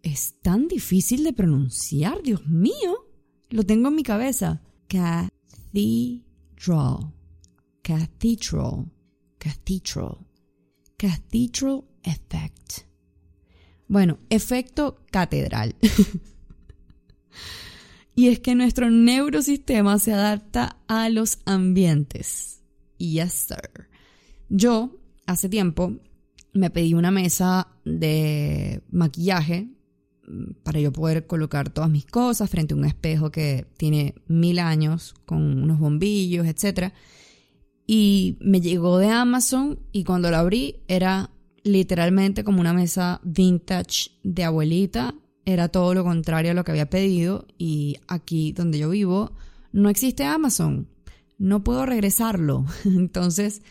[0.04, 3.08] Es tan difícil de pronunciar, Dios mío.
[3.48, 4.60] Lo tengo en mi cabeza.
[4.86, 5.32] Cathedral.
[7.82, 8.92] Cathedral.
[9.38, 10.18] Cathedral.
[10.98, 12.82] Cathedral effect.
[13.88, 15.74] Bueno, efecto catedral.
[18.14, 22.60] y es que nuestro neurosistema se adapta a los ambientes.
[22.98, 23.88] Yes, sir.
[24.50, 25.98] Yo, hace tiempo,
[26.52, 29.70] me pedí una mesa de maquillaje
[30.62, 35.14] para yo poder colocar todas mis cosas frente a un espejo que tiene mil años
[35.26, 36.92] con unos bombillos, etc.
[37.86, 41.30] Y me llegó de Amazon y cuando lo abrí era
[41.62, 45.14] literalmente como una mesa vintage de abuelita.
[45.44, 49.32] Era todo lo contrario a lo que había pedido y aquí donde yo vivo
[49.72, 50.88] no existe Amazon.
[51.36, 52.64] No puedo regresarlo.
[52.84, 53.62] Entonces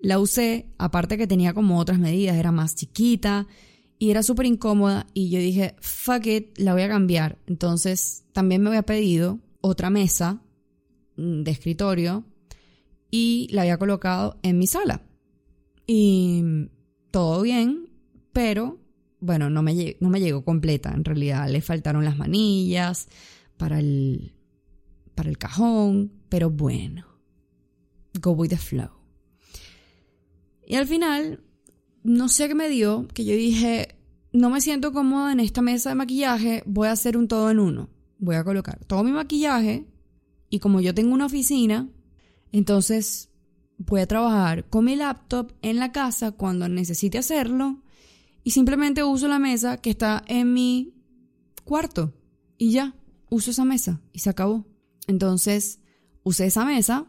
[0.00, 3.46] la usé, aparte que tenía como otras medidas, era más chiquita
[3.98, 7.38] y era súper incómoda y yo dije, fuck it, la voy a cambiar.
[7.46, 10.40] Entonces también me había pedido otra mesa
[11.16, 12.24] mm, de escritorio
[13.10, 15.02] y la había colocado en mi sala.
[15.86, 16.42] Y
[17.10, 17.88] todo bien,
[18.32, 18.78] pero
[19.20, 20.92] bueno, no me, no me llegó completa.
[20.94, 23.08] En realidad le faltaron las manillas
[23.56, 24.32] para el,
[25.16, 27.06] para el cajón, pero bueno,
[28.20, 28.90] go with the flow.
[30.64, 31.40] Y al final,
[32.08, 33.96] no sé qué me dio, que yo dije,
[34.32, 37.58] no me siento cómoda en esta mesa de maquillaje, voy a hacer un todo en
[37.58, 37.90] uno.
[38.18, 39.86] Voy a colocar todo mi maquillaje
[40.48, 41.88] y como yo tengo una oficina,
[42.50, 43.28] entonces
[43.76, 47.82] voy a trabajar con mi laptop en la casa cuando necesite hacerlo
[48.42, 50.94] y simplemente uso la mesa que está en mi
[51.64, 52.14] cuarto
[52.56, 52.96] y ya,
[53.28, 54.64] uso esa mesa y se acabó.
[55.06, 55.80] Entonces,
[56.22, 57.06] usé esa mesa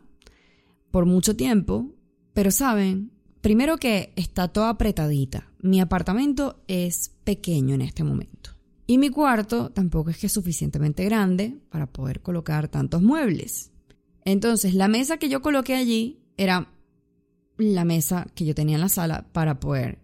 [0.91, 1.95] por mucho tiempo,
[2.33, 3.11] pero saben,
[3.41, 5.49] Primero que está toda apretadita.
[5.59, 8.51] Mi apartamento es pequeño en este momento.
[8.85, 13.71] Y mi cuarto tampoco es que es suficientemente grande para poder colocar tantos muebles.
[14.25, 16.69] Entonces, la mesa que yo coloqué allí era
[17.57, 19.99] la mesa que yo tenía en la sala para poder,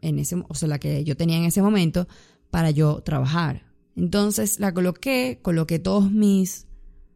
[0.00, 2.06] en ese, o sea, la que yo tenía en ese momento
[2.50, 3.62] para yo trabajar.
[3.96, 6.66] Entonces la coloqué, coloqué todos mis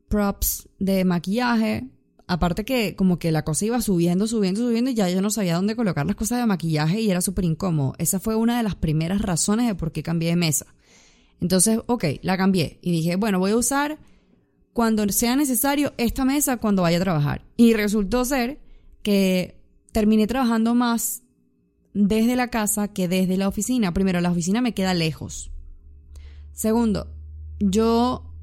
[0.09, 1.89] props de maquillaje,
[2.31, 5.57] Aparte que como que la cosa iba subiendo, subiendo, subiendo y ya yo no sabía
[5.57, 7.95] dónde colocar las cosas de maquillaje y era súper incómodo.
[7.97, 10.67] Esa fue una de las primeras razones de por qué cambié de mesa.
[11.41, 13.99] Entonces, ok, la cambié y dije, bueno, voy a usar
[14.75, 17.47] cuando sea necesario esta mesa cuando vaya a trabajar.
[17.57, 18.61] Y resultó ser
[19.03, 19.59] que
[19.93, 21.23] terminé trabajando más
[21.95, 23.95] desde la casa que desde la oficina.
[23.95, 25.51] Primero, la oficina me queda lejos.
[26.53, 27.09] Segundo,
[27.59, 28.35] yo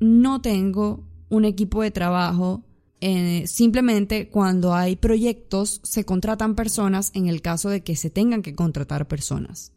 [0.00, 2.64] no tengo un equipo de trabajo
[3.06, 8.40] eh, simplemente cuando hay proyectos se contratan personas en el caso de que se tengan
[8.40, 9.74] que contratar personas.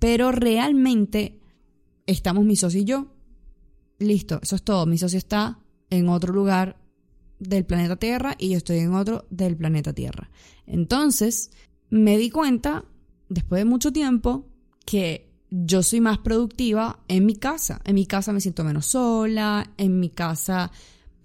[0.00, 1.38] Pero realmente
[2.06, 3.14] estamos mi socio y yo.
[4.00, 4.84] Listo, eso es todo.
[4.84, 5.60] Mi socio está
[5.90, 6.76] en otro lugar
[7.38, 10.28] del planeta Tierra y yo estoy en otro del planeta Tierra.
[10.66, 11.52] Entonces,
[11.88, 12.84] me di cuenta,
[13.28, 14.48] después de mucho tiempo,
[14.84, 17.80] que yo soy más productiva en mi casa.
[17.84, 20.72] En mi casa me siento menos sola, en mi casa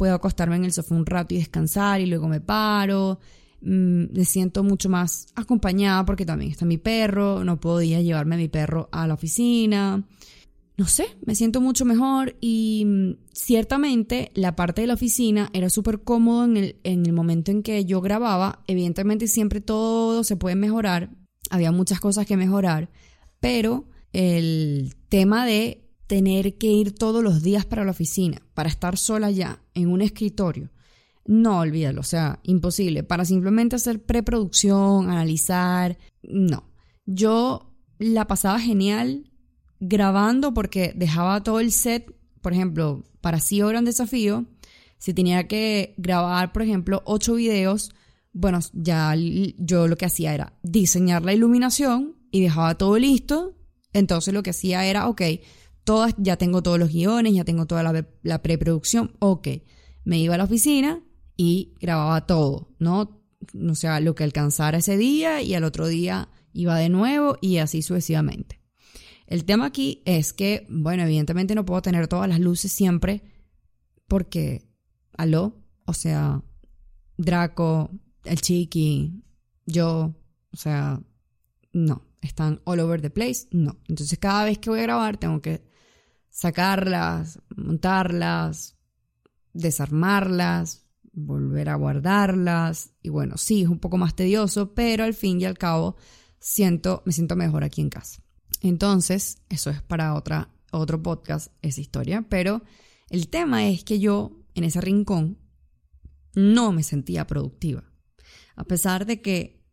[0.01, 3.19] puedo acostarme en el sofá un rato y descansar y luego me paro.
[3.61, 8.39] mm, me siento mucho más acompañada porque también está mi perro, no podía llevarme a
[8.39, 10.03] mi perro a la oficina.
[10.75, 15.69] No sé, me siento mucho mejor y mm, ciertamente la parte de la oficina era
[15.69, 18.63] súper cómodo en el, en el momento en que yo grababa.
[18.65, 21.11] Evidentemente siempre todo se puede mejorar,
[21.51, 22.89] había muchas cosas que mejorar,
[23.39, 28.97] pero el tema de tener que ir todos los días para la oficina, para estar
[28.97, 30.69] sola ya en un escritorio,
[31.25, 33.03] no olvídalo, o sea, imposible.
[33.03, 36.65] Para simplemente hacer preproducción, analizar, no.
[37.05, 39.31] Yo la pasaba genial
[39.79, 44.47] grabando porque dejaba todo el set, por ejemplo, para sí era un desafío.
[44.97, 47.93] Si tenía que grabar, por ejemplo, ocho videos,
[48.33, 53.55] bueno, ya yo lo que hacía era diseñar la iluminación y dejaba todo listo.
[53.93, 55.21] Entonces lo que hacía era, ok,
[55.83, 57.83] todas, ya tengo todos los guiones, ya tengo toda
[58.23, 59.47] la, preproducción, ok.
[60.03, 61.03] Me iba a la oficina
[61.37, 63.21] y grababa todo, ¿no?
[63.69, 67.57] O sea, lo que alcanzara ese día y al otro día iba de nuevo y
[67.57, 68.61] así sucesivamente.
[69.27, 73.23] El tema aquí es que, bueno, evidentemente no puedo tener todas las luces siempre
[74.07, 74.67] porque,
[75.13, 76.43] aló, o sea,
[77.17, 77.91] Draco,
[78.25, 79.23] el Chiqui,
[79.65, 80.15] yo,
[80.51, 81.01] o sea,
[81.71, 83.77] no, están all over the place, no.
[83.87, 85.70] Entonces cada vez que voy a grabar tengo que
[86.41, 88.75] sacarlas, montarlas,
[89.53, 92.95] desarmarlas, volver a guardarlas.
[93.03, 95.97] Y bueno, sí, es un poco más tedioso, pero al fin y al cabo
[96.39, 98.23] siento, me siento mejor aquí en casa.
[98.59, 102.25] Entonces, eso es para otra, otro podcast, esa historia.
[102.27, 102.63] Pero
[103.11, 105.37] el tema es que yo, en ese rincón,
[106.33, 107.83] no me sentía productiva.
[108.55, 109.63] A pesar de que,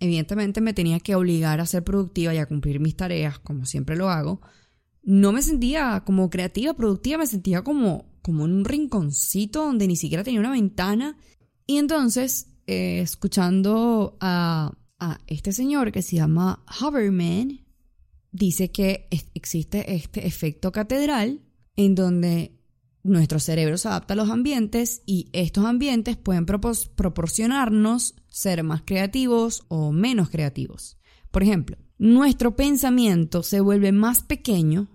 [0.00, 3.96] evidentemente, me tenía que obligar a ser productiva y a cumplir mis tareas, como siempre
[3.96, 4.42] lo hago,
[5.04, 9.96] no me sentía como creativa, productiva, me sentía como, como en un rinconcito donde ni
[9.96, 11.18] siquiera tenía una ventana.
[11.66, 17.60] Y entonces, eh, escuchando a, a, este señor que se llama Haberman,
[18.32, 21.42] dice que existe este efecto catedral
[21.76, 22.58] en donde
[23.02, 29.66] nuestro cerebro se adapta a los ambientes y estos ambientes pueden proporcionarnos ser más creativos
[29.68, 30.96] o menos creativos.
[31.30, 34.88] Por ejemplo, nuestro pensamiento se vuelve más pequeño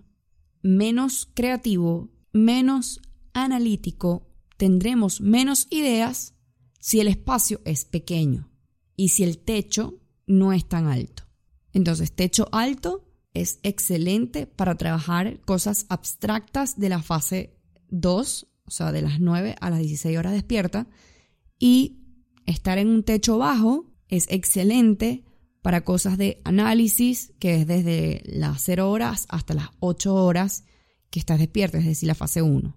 [0.62, 3.02] menos creativo, menos
[3.34, 6.36] analítico, tendremos menos ideas
[6.80, 8.50] si el espacio es pequeño
[8.96, 11.24] y si el techo no es tan alto.
[11.74, 17.58] Entonces, techo alto es excelente para trabajar cosas abstractas de la fase
[17.90, 20.88] 2, o sea, de las 9 a las 16 horas despierta,
[21.58, 22.00] y
[22.46, 25.24] estar en un techo bajo es excelente
[25.62, 30.64] para cosas de análisis, que es desde las 0 horas hasta las 8 horas
[31.10, 32.76] que estás despierto, es decir, la fase 1.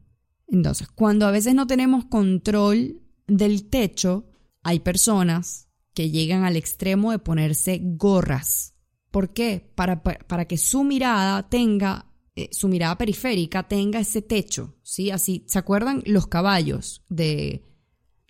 [0.49, 4.27] Entonces, cuando a veces no tenemos control del techo,
[4.63, 8.75] hay personas que llegan al extremo de ponerse gorras.
[9.11, 9.73] ¿Por qué?
[9.75, 15.11] Para, para, que su mirada tenga, eh, su mirada periférica tenga ese techo, ¿sí?
[15.11, 17.65] Así, ¿se acuerdan los caballos de,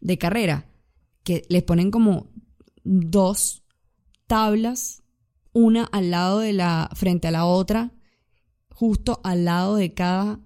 [0.00, 0.68] de carrera?
[1.22, 2.32] Que les ponen como
[2.82, 3.61] dos
[4.32, 5.02] tablas,
[5.52, 7.92] una al lado de la, frente a la otra,
[8.70, 10.40] justo al lado de cada,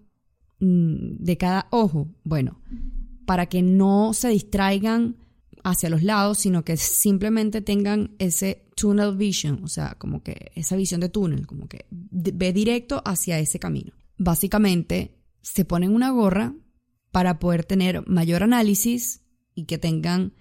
[0.59, 2.09] mm, de cada ojo.
[2.25, 2.61] Bueno,
[3.27, 5.19] para que no se distraigan
[5.63, 10.75] hacia los lados, sino que simplemente tengan ese tunnel vision, o sea, como que esa
[10.75, 13.93] visión de túnel, como que ve directo hacia ese camino.
[14.19, 16.57] Básicamente, se ponen una gorra
[17.13, 19.23] para poder tener mayor análisis
[19.55, 20.33] y que tengan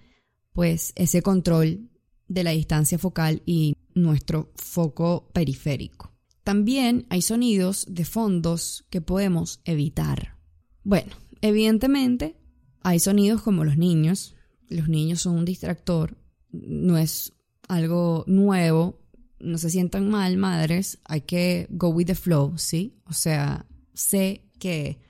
[0.52, 1.90] pues ese control
[2.28, 6.12] de la distancia focal y nuestro foco periférico.
[6.44, 10.36] También hay sonidos de fondos que podemos evitar.
[10.84, 12.36] Bueno, evidentemente
[12.82, 14.36] hay sonidos como los niños.
[14.68, 16.16] Los niños son un distractor,
[16.52, 17.32] no es
[17.68, 19.02] algo nuevo.
[19.38, 20.98] No se sientan mal, madres.
[21.04, 23.00] Hay que go with the flow, ¿sí?
[23.06, 25.00] O sea, sé que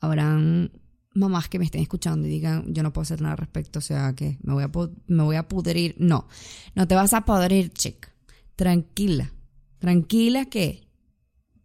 [0.00, 0.72] habrán
[1.16, 3.82] mamás que me estén escuchando y digan, yo no puedo hacer nada al respecto, o
[3.82, 4.70] sea, que me voy a,
[5.06, 5.96] me voy a pudrir.
[5.98, 6.28] No,
[6.74, 8.12] no te vas a pudrir, chica.
[8.54, 9.32] Tranquila,
[9.78, 10.88] tranquila que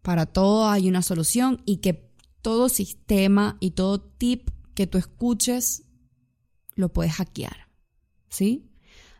[0.02, 2.10] para todo hay una solución y que
[2.42, 5.84] todo sistema y todo tip que tú escuches
[6.74, 7.68] lo puedes hackear,
[8.28, 8.68] ¿sí?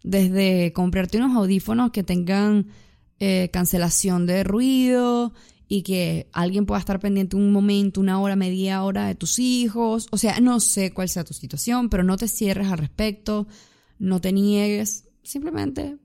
[0.03, 2.69] Desde comprarte unos audífonos que tengan
[3.21, 5.33] eh, cancelación de ruido,
[5.75, 10.07] y que alguien pueda estar pendiente un momento, una hora, media hora de tus hijos.
[10.11, 13.47] O sea, no sé cuál sea tu situación, pero no te cierres al respecto,
[13.99, 15.97] no te niegues, simplemente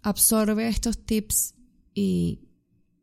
[0.00, 1.56] absorbe estos tips
[1.92, 2.38] y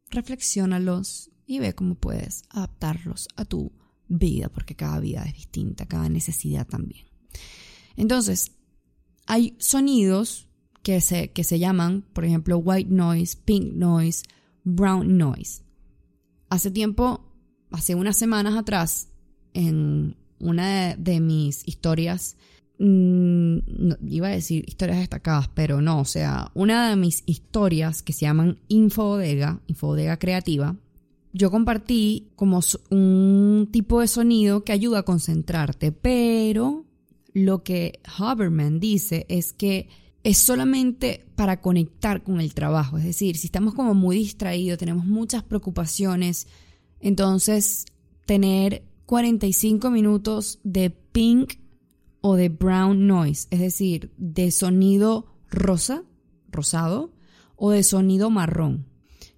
[0.10, 3.74] reflexiónalos y ve cómo puedes adaptarlos a tu
[4.07, 7.05] vida, porque cada vida es distinta, cada necesidad también.
[7.97, 8.53] Entonces,
[9.28, 10.47] hay sonidos
[10.84, 14.24] que se, que se llaman, por ejemplo, white noise, pink noise,
[14.64, 15.64] brown noise.
[16.49, 17.26] Hace tiempo,
[17.72, 19.10] hace unas semanas atrás,
[19.53, 22.38] en una de, mis historias,
[22.80, 23.57] mm,
[24.07, 28.26] iba a decir historias destacadas, pero no, o sea, una de mis historias que se
[28.26, 30.76] llaman Infodega, Infodega Creativa,
[31.32, 36.86] yo compartí como un tipo de sonido que ayuda a concentrarte, pero
[37.34, 39.89] lo que Haberman dice es que
[40.30, 42.99] es solamente para conectar con el trabajo.
[42.99, 46.45] Es decir, si estamos como muy distraídos, tenemos muchas preocupaciones,
[46.99, 47.86] entonces
[48.27, 51.53] tener 45 minutos de pink
[52.21, 56.03] o de brown noise, es decir, de sonido rosa,
[56.51, 57.11] rosado,
[57.55, 58.86] o de sonido marrón.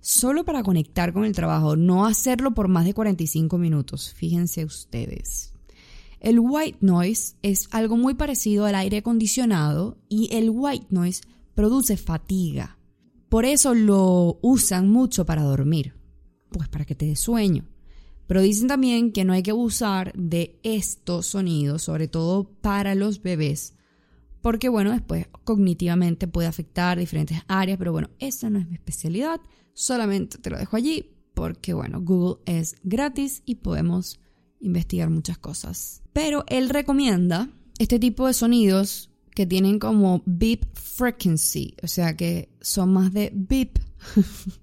[0.02, 5.54] Solo para conectar con el trabajo, no hacerlo por más de 45 minutos, fíjense ustedes.
[6.22, 11.24] El white noise es algo muy parecido al aire acondicionado y el white noise
[11.56, 12.78] produce fatiga.
[13.28, 15.96] Por eso lo usan mucho para dormir,
[16.52, 17.66] pues para que te dé sueño.
[18.28, 23.24] Pero dicen también que no hay que abusar de estos sonidos, sobre todo para los
[23.24, 23.74] bebés,
[24.42, 29.42] porque bueno, después cognitivamente puede afectar diferentes áreas, pero bueno, esa no es mi especialidad,
[29.74, 34.20] solamente te lo dejo allí porque bueno, Google es gratis y podemos
[34.62, 36.02] investigar muchas cosas.
[36.14, 37.50] Pero él recomienda
[37.80, 43.32] este tipo de sonidos que tienen como beep frequency, o sea que son más de
[43.34, 43.80] beep.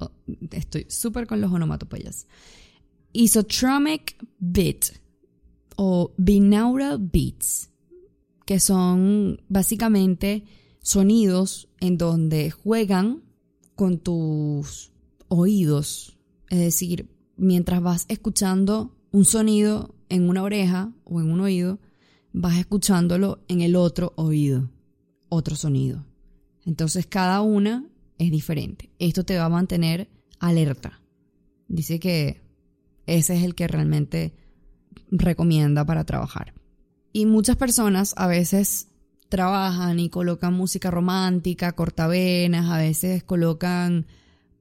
[0.00, 0.12] Oh,
[0.52, 2.28] estoy súper con los onomatopeyas.
[3.12, 4.92] Isotromic beat
[5.74, 7.70] o binaural beats,
[8.46, 10.44] que son básicamente
[10.80, 13.24] sonidos en donde juegan
[13.74, 14.92] con tus
[15.26, 16.16] oídos,
[16.48, 21.78] es decir, mientras vas escuchando un sonido en una oreja o en un oído,
[22.32, 24.70] vas escuchándolo en el otro oído,
[25.28, 26.04] otro sonido.
[26.66, 27.86] Entonces cada una
[28.18, 28.90] es diferente.
[28.98, 31.00] Esto te va a mantener alerta.
[31.68, 32.42] Dice que
[33.06, 34.34] ese es el que realmente
[35.10, 36.54] recomienda para trabajar.
[37.12, 38.88] Y muchas personas a veces
[39.28, 44.06] trabajan y colocan música romántica, cortavenas, a veces colocan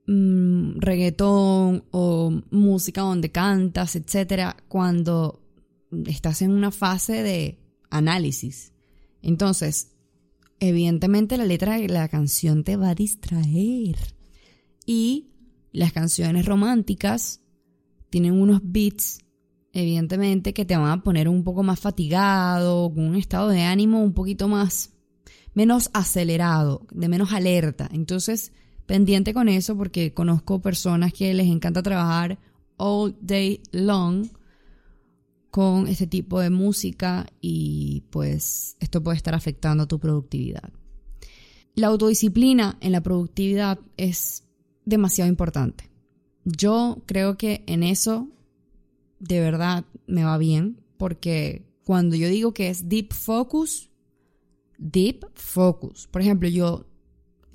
[0.09, 5.41] Mm, reggaetón o música donde cantas, etcétera, cuando
[6.05, 8.71] estás en una fase de análisis.
[9.21, 9.97] Entonces,
[10.61, 13.97] evidentemente la letra de la canción te va a distraer.
[14.85, 15.27] Y
[15.73, 17.41] las canciones románticas
[18.09, 19.19] tienen unos beats,
[19.73, 24.01] evidentemente, que te van a poner un poco más fatigado, con un estado de ánimo
[24.01, 24.93] un poquito más,
[25.53, 27.89] menos acelerado, de menos alerta.
[27.91, 28.53] Entonces,
[28.87, 32.39] pendiente con eso porque conozco personas que les encanta trabajar
[32.77, 34.27] all day long
[35.51, 40.71] con este tipo de música y pues esto puede estar afectando tu productividad.
[41.75, 44.43] La autodisciplina en la productividad es
[44.85, 45.91] demasiado importante.
[46.43, 48.29] Yo creo que en eso
[49.19, 53.89] de verdad me va bien porque cuando yo digo que es deep focus,
[54.77, 56.07] deep focus.
[56.07, 56.86] Por ejemplo, yo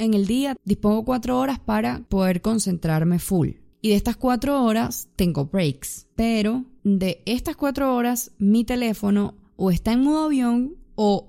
[0.02, 3.50] en el día dispongo cuatro horas para poder concentrarme full.
[3.80, 6.06] Y de estas cuatro horas tengo breaks.
[6.14, 11.28] Pero de estas cuatro horas mi teléfono o está en modo avión o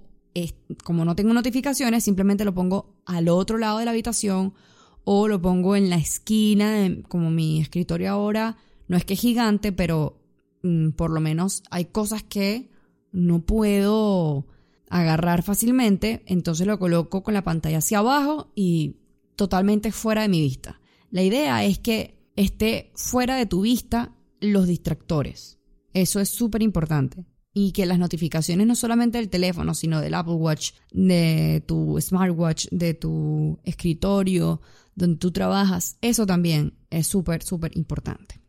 [0.84, 4.54] como no tengo notificaciones simplemente lo pongo al otro lado de la habitación
[5.04, 8.58] o lo pongo en la esquina, como mi escritorio ahora
[8.88, 10.18] no es que es gigante, pero
[10.64, 12.70] mm, por lo menos hay cosas que
[13.12, 14.48] no puedo
[14.94, 18.98] agarrar fácilmente, entonces lo coloco con la pantalla hacia abajo y
[19.36, 20.80] totalmente fuera de mi vista.
[21.10, 25.58] La idea es que esté fuera de tu vista los distractores.
[25.94, 27.26] Eso es súper importante.
[27.56, 32.68] Y que las notificaciones no solamente del teléfono, sino del Apple Watch, de tu smartwatch,
[32.70, 34.62] de tu escritorio,
[34.94, 38.42] donde tú trabajas, eso también es súper, súper importante.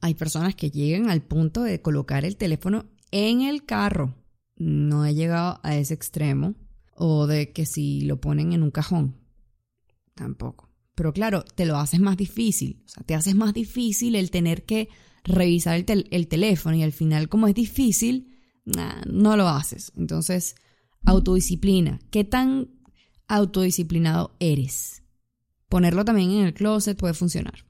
[0.00, 4.19] Hay personas que llegan al punto de colocar el teléfono en el carro
[4.60, 6.54] no he llegado a ese extremo.
[6.94, 9.16] O de que si lo ponen en un cajón.
[10.14, 10.68] Tampoco.
[10.94, 12.82] Pero claro, te lo haces más difícil.
[12.84, 14.90] O sea, te haces más difícil el tener que
[15.24, 16.76] revisar el, teléfono.
[16.76, 18.36] Y al final, como es difícil,
[19.06, 19.92] no lo haces.
[19.96, 20.56] Entonces,
[21.06, 22.00] autodisciplina.
[22.10, 22.68] ¿Qué tan
[23.28, 25.02] autodisciplinado eres?
[25.70, 27.64] Ponerlo también en el closet puede funcionar.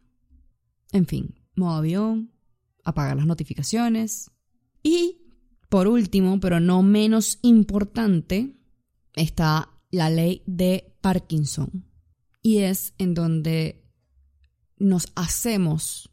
[0.90, 2.32] En fin, modo avión,
[2.82, 4.32] apagar las notificaciones
[4.82, 5.19] y
[5.70, 8.56] por último, pero no menos importante,
[9.14, 11.86] está la ley de Parkinson.
[12.42, 13.88] Y es en donde
[14.76, 16.10] nos hacemos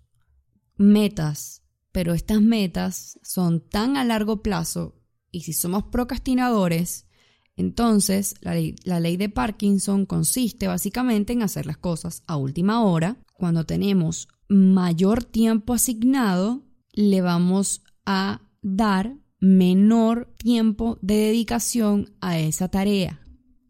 [0.78, 4.94] metas, pero estas metas son tan a largo plazo
[5.32, 7.08] Y si somos procrastinadores,
[7.56, 12.84] entonces la ley, la ley de Parkinson consiste básicamente en hacer las cosas a última
[12.84, 13.18] hora.
[13.34, 22.70] Cuando tenemos mayor tiempo asignado, le vamos a dar menor tiempo de dedicación a esa
[22.70, 23.22] tarea.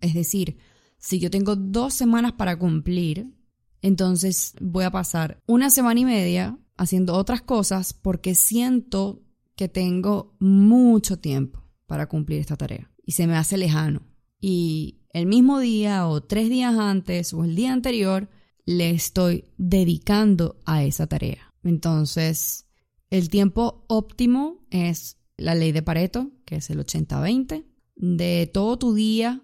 [0.01, 0.57] Es decir,
[0.97, 3.33] si yo tengo dos semanas para cumplir,
[3.81, 9.23] entonces voy a pasar una semana y media haciendo otras cosas porque siento
[9.55, 14.03] que tengo mucho tiempo para cumplir esta tarea y se me hace lejano.
[14.39, 18.29] Y el mismo día o tres días antes o el día anterior
[18.65, 21.53] le estoy dedicando a esa tarea.
[21.63, 22.67] Entonces,
[23.09, 27.65] el tiempo óptimo es la ley de Pareto, que es el 80-20.
[27.95, 29.43] De todo tu día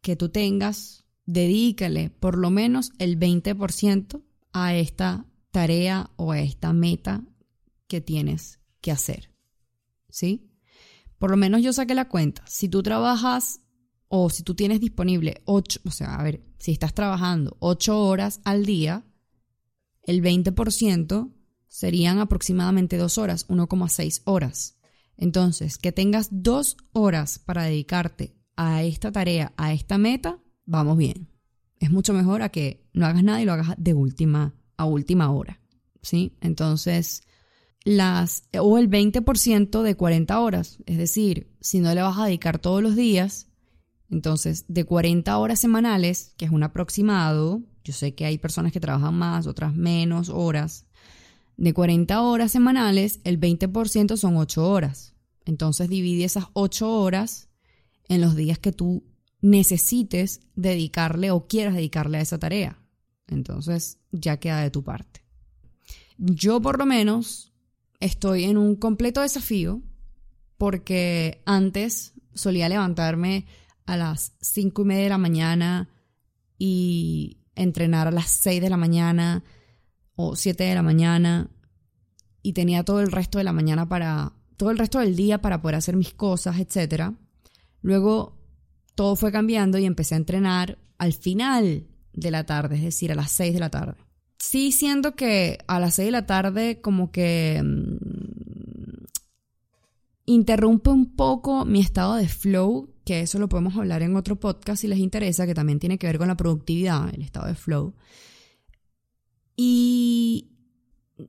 [0.00, 4.22] que tú tengas, dedícale por lo menos el 20%
[4.52, 7.22] a esta tarea o a esta meta
[7.86, 9.30] que tienes que hacer.
[10.10, 10.50] ¿Sí?
[11.18, 12.44] Por lo menos yo saqué la cuenta.
[12.46, 13.60] Si tú trabajas
[14.08, 18.40] o si tú tienes disponible 8, o sea, a ver, si estás trabajando 8 horas
[18.44, 19.04] al día,
[20.02, 21.32] el 20%
[21.68, 24.73] serían aproximadamente 2 horas, 1,6 horas.
[25.16, 31.28] Entonces, que tengas 2 horas para dedicarte a esta tarea, a esta meta, vamos bien.
[31.78, 35.30] Es mucho mejor a que no hagas nada y lo hagas de última a última
[35.30, 35.60] hora.
[36.02, 36.36] ¿Sí?
[36.40, 37.22] Entonces,
[37.84, 42.58] las o el 20% de 40 horas, es decir, si no le vas a dedicar
[42.58, 43.48] todos los días,
[44.10, 48.80] entonces de 40 horas semanales, que es un aproximado, yo sé que hay personas que
[48.80, 50.86] trabajan más, otras menos horas,
[51.56, 55.14] de 40 horas semanales, el 20% son 8 horas.
[55.44, 57.48] Entonces divide esas 8 horas
[58.08, 59.04] en los días que tú
[59.40, 62.78] necesites dedicarle o quieras dedicarle a esa tarea.
[63.28, 65.22] Entonces ya queda de tu parte.
[66.16, 67.52] Yo por lo menos
[68.00, 69.82] estoy en un completo desafío
[70.56, 73.46] porque antes solía levantarme
[73.86, 75.88] a las 5 y media de la mañana
[76.58, 79.44] y entrenar a las 6 de la mañana
[80.16, 81.50] o 7 de la mañana
[82.42, 85.60] y tenía todo el resto de la mañana para, todo el resto del día para
[85.60, 87.12] poder hacer mis cosas, etc.
[87.82, 88.38] Luego
[88.94, 93.14] todo fue cambiando y empecé a entrenar al final de la tarde, es decir, a
[93.14, 93.94] las 6 de la tarde.
[94.38, 99.04] Sí, siendo que a las 6 de la tarde como que mm,
[100.26, 104.82] interrumpe un poco mi estado de flow, que eso lo podemos hablar en otro podcast
[104.82, 107.94] si les interesa, que también tiene que ver con la productividad, el estado de flow.
[109.56, 110.50] Y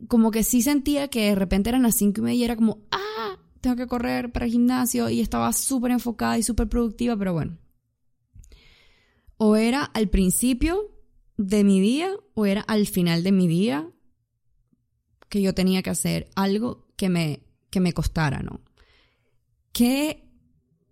[0.07, 2.79] como que sí sentía que de repente eran las 5 y media y era como,
[2.91, 7.33] ah, tengo que correr para el gimnasio y estaba súper enfocada y súper productiva, pero
[7.33, 7.57] bueno.
[9.37, 10.91] O era al principio
[11.37, 13.89] de mi día o era al final de mi día
[15.29, 18.61] que yo tenía que hacer algo que me, que me costara, ¿no?
[19.71, 20.29] ¿Qué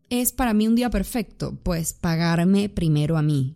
[0.09, 1.57] es para mí un día perfecto?
[1.63, 3.55] Pues pagarme primero a mí.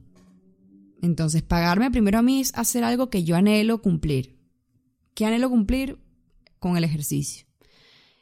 [1.01, 4.39] Entonces, pagarme primero a mí es hacer algo que yo anhelo cumplir.
[5.13, 5.97] ¿Qué anhelo cumplir?
[6.59, 7.45] Con el ejercicio.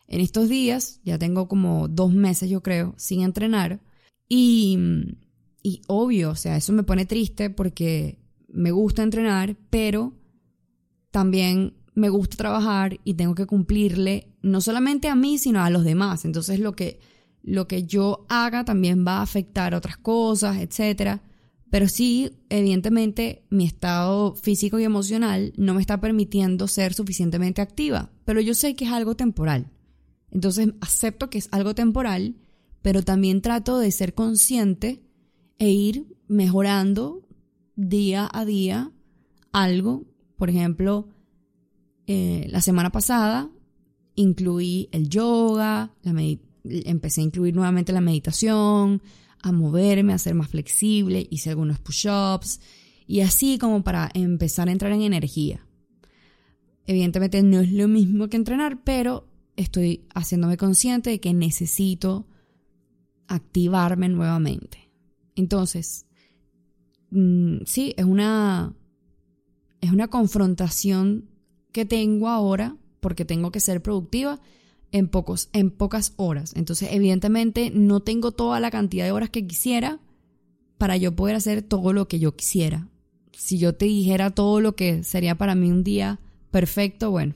[0.07, 3.81] En estos días, ya tengo como dos meses, yo creo, sin entrenar.
[4.27, 4.77] Y,
[5.63, 10.13] y obvio, o sea, eso me pone triste porque me gusta entrenar, pero
[11.11, 15.83] también me gusta trabajar y tengo que cumplirle no solamente a mí, sino a los
[15.83, 16.25] demás.
[16.25, 16.99] Entonces lo que,
[17.41, 21.21] lo que yo haga también va a afectar a otras cosas, etc.
[21.69, 28.11] Pero sí, evidentemente, mi estado físico y emocional no me está permitiendo ser suficientemente activa.
[28.23, 29.71] Pero yo sé que es algo temporal.
[30.31, 32.35] Entonces acepto que es algo temporal,
[32.81, 35.01] pero también trato de ser consciente
[35.57, 37.27] e ir mejorando
[37.75, 38.91] día a día
[39.51, 40.05] algo.
[40.37, 41.07] Por ejemplo,
[42.07, 43.49] eh, la semana pasada
[44.15, 45.93] incluí el yoga,
[46.63, 49.01] empecé a incluir nuevamente la meditación,
[49.45, 52.59] a moverme, a ser más flexible, hice algunos push-ups
[53.07, 55.65] y así como para empezar a entrar en energía.
[56.85, 62.27] Evidentemente no es lo mismo que entrenar, pero estoy haciéndome consciente de que necesito
[63.27, 64.91] activarme nuevamente.
[65.35, 66.05] Entonces,
[67.15, 68.75] Mm, sí, es una,
[69.79, 71.29] es una confrontación
[71.71, 74.41] que tengo ahora porque tengo que ser productiva
[74.95, 76.53] en, pocos, en pocas horas.
[76.55, 79.99] Entonces, evidentemente, no tengo toda la cantidad de horas que quisiera
[80.77, 82.87] para yo poder hacer todo lo que yo quisiera.
[83.33, 87.35] Si yo te dijera todo lo que sería para mí un día perfecto, bueno,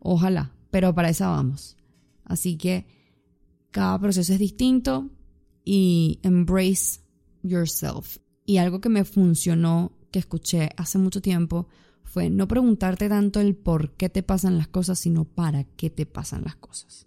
[0.00, 1.78] ojalá, pero para eso vamos.
[2.24, 2.84] Así que
[3.70, 5.08] cada proceso es distinto
[5.64, 7.00] y embrace
[7.42, 8.18] yourself.
[8.44, 11.68] Y algo que me funcionó, que escuché hace mucho tiempo,
[12.04, 16.06] fue no preguntarte tanto el por qué te pasan las cosas, sino para qué te
[16.06, 17.06] pasan las cosas.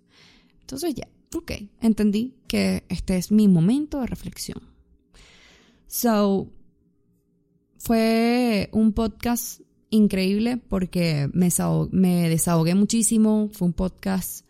[0.62, 4.62] Entonces ya, ok, entendí que este es mi momento de reflexión.
[5.88, 6.52] So,
[7.78, 11.50] fue un podcast increíble porque me,
[11.92, 13.50] me desahogué muchísimo.
[13.54, 14.46] Fue un podcast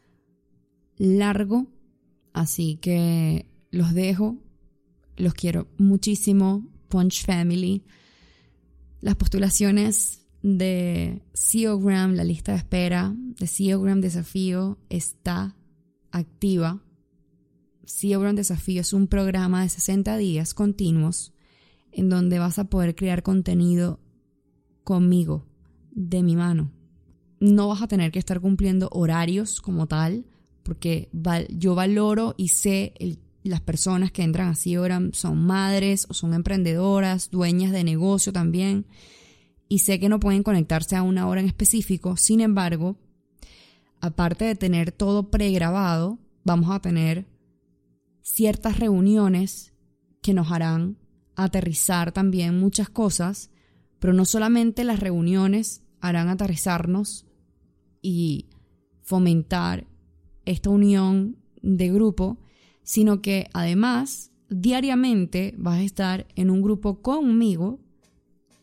[0.97, 1.67] largo,
[2.33, 4.37] así que los dejo.
[5.17, 6.65] Los quiero muchísimo.
[6.87, 7.83] Punch Family.
[9.01, 15.55] Las postulaciones de CEOgram, la lista de espera de CEOgram Desafío está
[16.11, 16.83] activa.
[17.87, 21.33] CEOgram Desafío es un programa de 60 días continuos
[21.91, 23.99] en donde vas a poder crear contenido
[24.83, 25.47] conmigo,
[25.89, 26.71] de mi mano.
[27.39, 30.27] No vas a tener que estar cumpliendo horarios como tal,
[30.61, 31.09] porque
[31.49, 32.93] yo valoro y sé
[33.41, 38.85] las personas que entran así ahora son madres o son emprendedoras, dueñas de negocio también,
[39.67, 42.17] y sé que no pueden conectarse a una hora en específico.
[42.17, 42.97] Sin embargo,
[43.99, 47.27] aparte de tener todo pregrabado, vamos a tener
[48.21, 49.73] ciertas reuniones
[50.21, 50.97] que nos harán
[51.35, 53.51] aterrizar también muchas cosas,
[53.99, 57.25] pero no solamente las reuniones harán aterrizarnos
[58.01, 58.49] y
[59.01, 59.87] fomentar
[60.45, 62.39] esta unión de grupo,
[62.83, 67.79] sino que además diariamente vas a estar en un grupo conmigo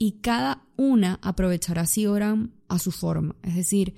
[0.02, 3.36] y cada una aprovechará Siogram a su forma.
[3.44, 3.94] Es decir,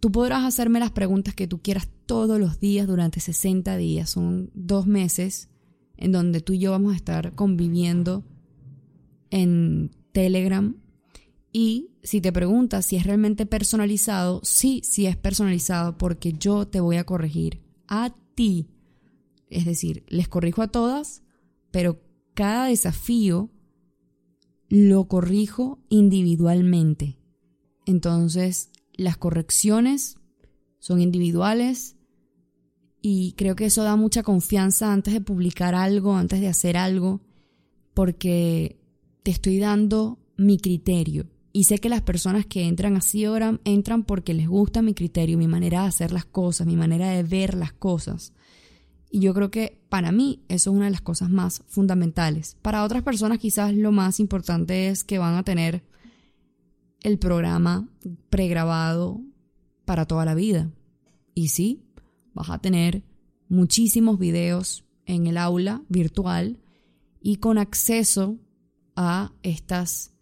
[0.00, 4.08] tú podrás hacerme las preguntas que tú quieras todos los días durante 60 días.
[4.08, 5.50] Son dos meses
[5.98, 8.24] en donde tú y yo vamos a estar conviviendo
[9.28, 10.76] en Telegram.
[11.52, 16.80] Y si te preguntas si es realmente personalizado, sí, sí es personalizado porque yo te
[16.80, 18.70] voy a corregir a ti.
[19.50, 21.22] Es decir, les corrijo a todas,
[21.70, 22.00] pero
[22.32, 23.50] cada desafío
[24.74, 27.18] lo corrijo individualmente.
[27.84, 30.16] Entonces, las correcciones
[30.78, 31.96] son individuales,
[33.02, 37.20] y creo que eso da mucha confianza antes de publicar algo, antes de hacer algo,
[37.92, 38.80] porque
[39.22, 41.28] te estoy dando mi criterio.
[41.52, 45.36] Y sé que las personas que entran así ahora entran porque les gusta mi criterio,
[45.36, 48.32] mi manera de hacer las cosas, mi manera de ver las cosas.
[49.10, 52.56] Y yo creo que para mí eso es una de las cosas más fundamentales.
[52.62, 55.84] Para otras personas quizás lo más importante es que van a tener
[57.02, 57.90] el programa
[58.30, 59.20] pregrabado
[59.84, 60.70] para toda la vida.
[61.34, 61.82] Y sí,
[62.32, 63.02] vas a tener
[63.50, 66.58] muchísimos videos en el aula virtual
[67.20, 68.38] y con acceso
[68.96, 70.14] a estas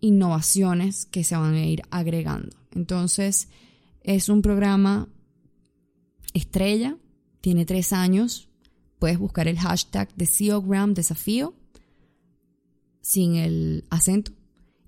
[0.00, 2.56] innovaciones que se van a ir agregando.
[2.74, 3.50] Entonces,
[4.00, 5.10] es un programa
[6.32, 6.96] estrella,
[7.42, 8.48] tiene tres años.
[8.98, 11.54] Puedes buscar el hashtag de CEOgram desafío
[13.00, 14.32] sin el acento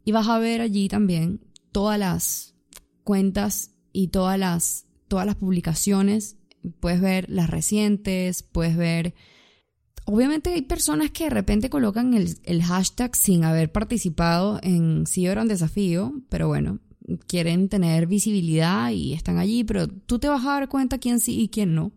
[0.04, 1.40] y vas a ver allí también
[1.72, 2.54] todas las
[3.04, 6.38] cuentas y todas las, todas las publicaciones
[6.80, 9.14] puedes ver las recientes, puedes ver...
[10.04, 15.48] Obviamente hay personas que de repente colocan el, hashtag sin haber participado en era un
[15.48, 16.78] desafío, pero bueno,
[17.26, 21.38] quieren tener visibilidad y están allí, pero tú te vas a dar cuenta quién sí
[21.42, 21.92] y quién no.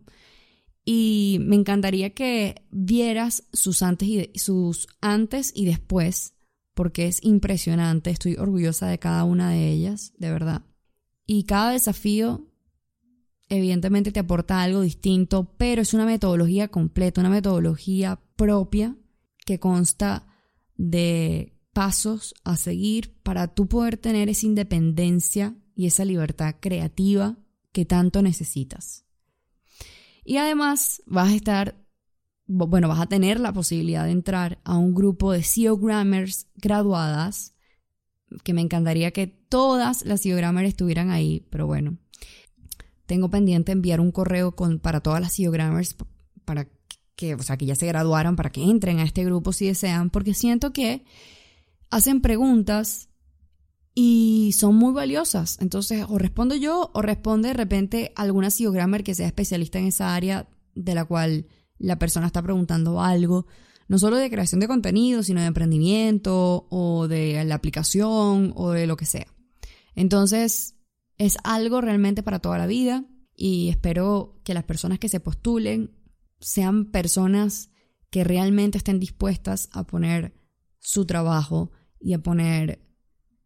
[0.84, 6.34] Y me encantaría que vieras sus antes y, sus antes y después,
[6.74, 10.62] porque es impresionante, estoy orgullosa de cada una de ellas, de verdad.
[11.24, 12.48] Y cada desafío
[13.48, 18.96] evidentemente te aporta algo distinto, pero es una metodología completa, una metodología propia
[19.44, 20.26] que consta
[20.76, 27.38] de pasos a seguir para tú poder tener esa independencia y esa libertad creativa
[27.72, 29.04] que tanto necesitas.
[30.24, 31.84] Y además vas a estar,
[32.46, 37.54] bueno, vas a tener la posibilidad de entrar a un grupo de SEO Grammars graduadas,
[38.44, 41.98] que me encantaría que todas las SEO Grammars estuvieran ahí, pero bueno,
[43.06, 45.96] tengo pendiente enviar un correo con, para todas las Grammars
[46.44, 46.68] para
[47.14, 50.10] que, o sea, que ya se graduaran, para que entren a este grupo si desean,
[50.10, 51.04] porque siento que
[51.90, 53.10] hacen preguntas
[53.94, 55.58] y son muy valiosas.
[55.60, 60.14] Entonces, o respondo yo o responde de repente alguna Grammer que sea especialista en esa
[60.14, 61.46] área de la cual
[61.78, 63.46] la persona está preguntando algo,
[63.88, 68.86] no solo de creación de contenido, sino de emprendimiento o de la aplicación o de
[68.86, 69.26] lo que sea.
[69.94, 70.76] Entonces,
[71.18, 75.90] es algo realmente para toda la vida y espero que las personas que se postulen
[76.40, 77.70] sean personas
[78.10, 80.34] que realmente estén dispuestas a poner
[80.78, 81.70] su trabajo
[82.00, 82.91] y a poner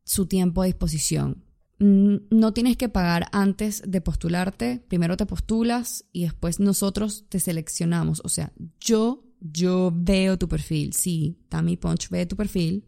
[0.07, 1.44] su tiempo a disposición.
[1.78, 8.22] No tienes que pagar antes de postularte, primero te postulas y después nosotros te seleccionamos.
[8.24, 12.86] O sea, yo, yo veo tu perfil, sí, Tammy Punch ve tu perfil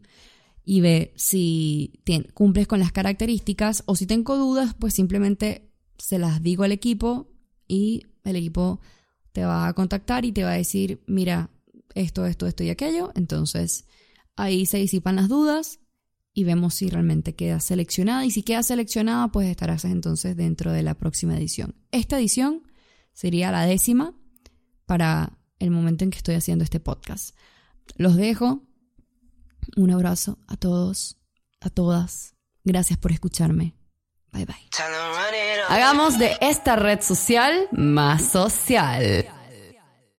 [0.65, 2.01] y ve si
[2.33, 7.31] cumples con las características o si tengo dudas, pues simplemente se las digo al equipo
[7.67, 8.79] y el equipo
[9.33, 11.51] te va a contactar y te va a decir, mira,
[11.93, 13.11] esto, esto, esto y aquello.
[13.13, 13.85] Entonces
[14.35, 15.79] ahí se disipan las dudas
[16.39, 18.25] y vemos si realmente queda seleccionada.
[18.25, 21.75] Y si queda seleccionada, pues estarás entonces dentro de la próxima edición.
[21.91, 22.63] Esta edición
[23.11, 24.13] sería la décima
[24.85, 27.35] para el momento en que estoy haciendo este podcast.
[27.97, 28.63] Los dejo.
[29.75, 31.17] Un abrazo a todos,
[31.59, 32.35] a todas.
[32.63, 33.75] Gracias por escucharme.
[34.31, 34.69] Bye bye.
[35.67, 39.27] Hagamos de esta red social más social.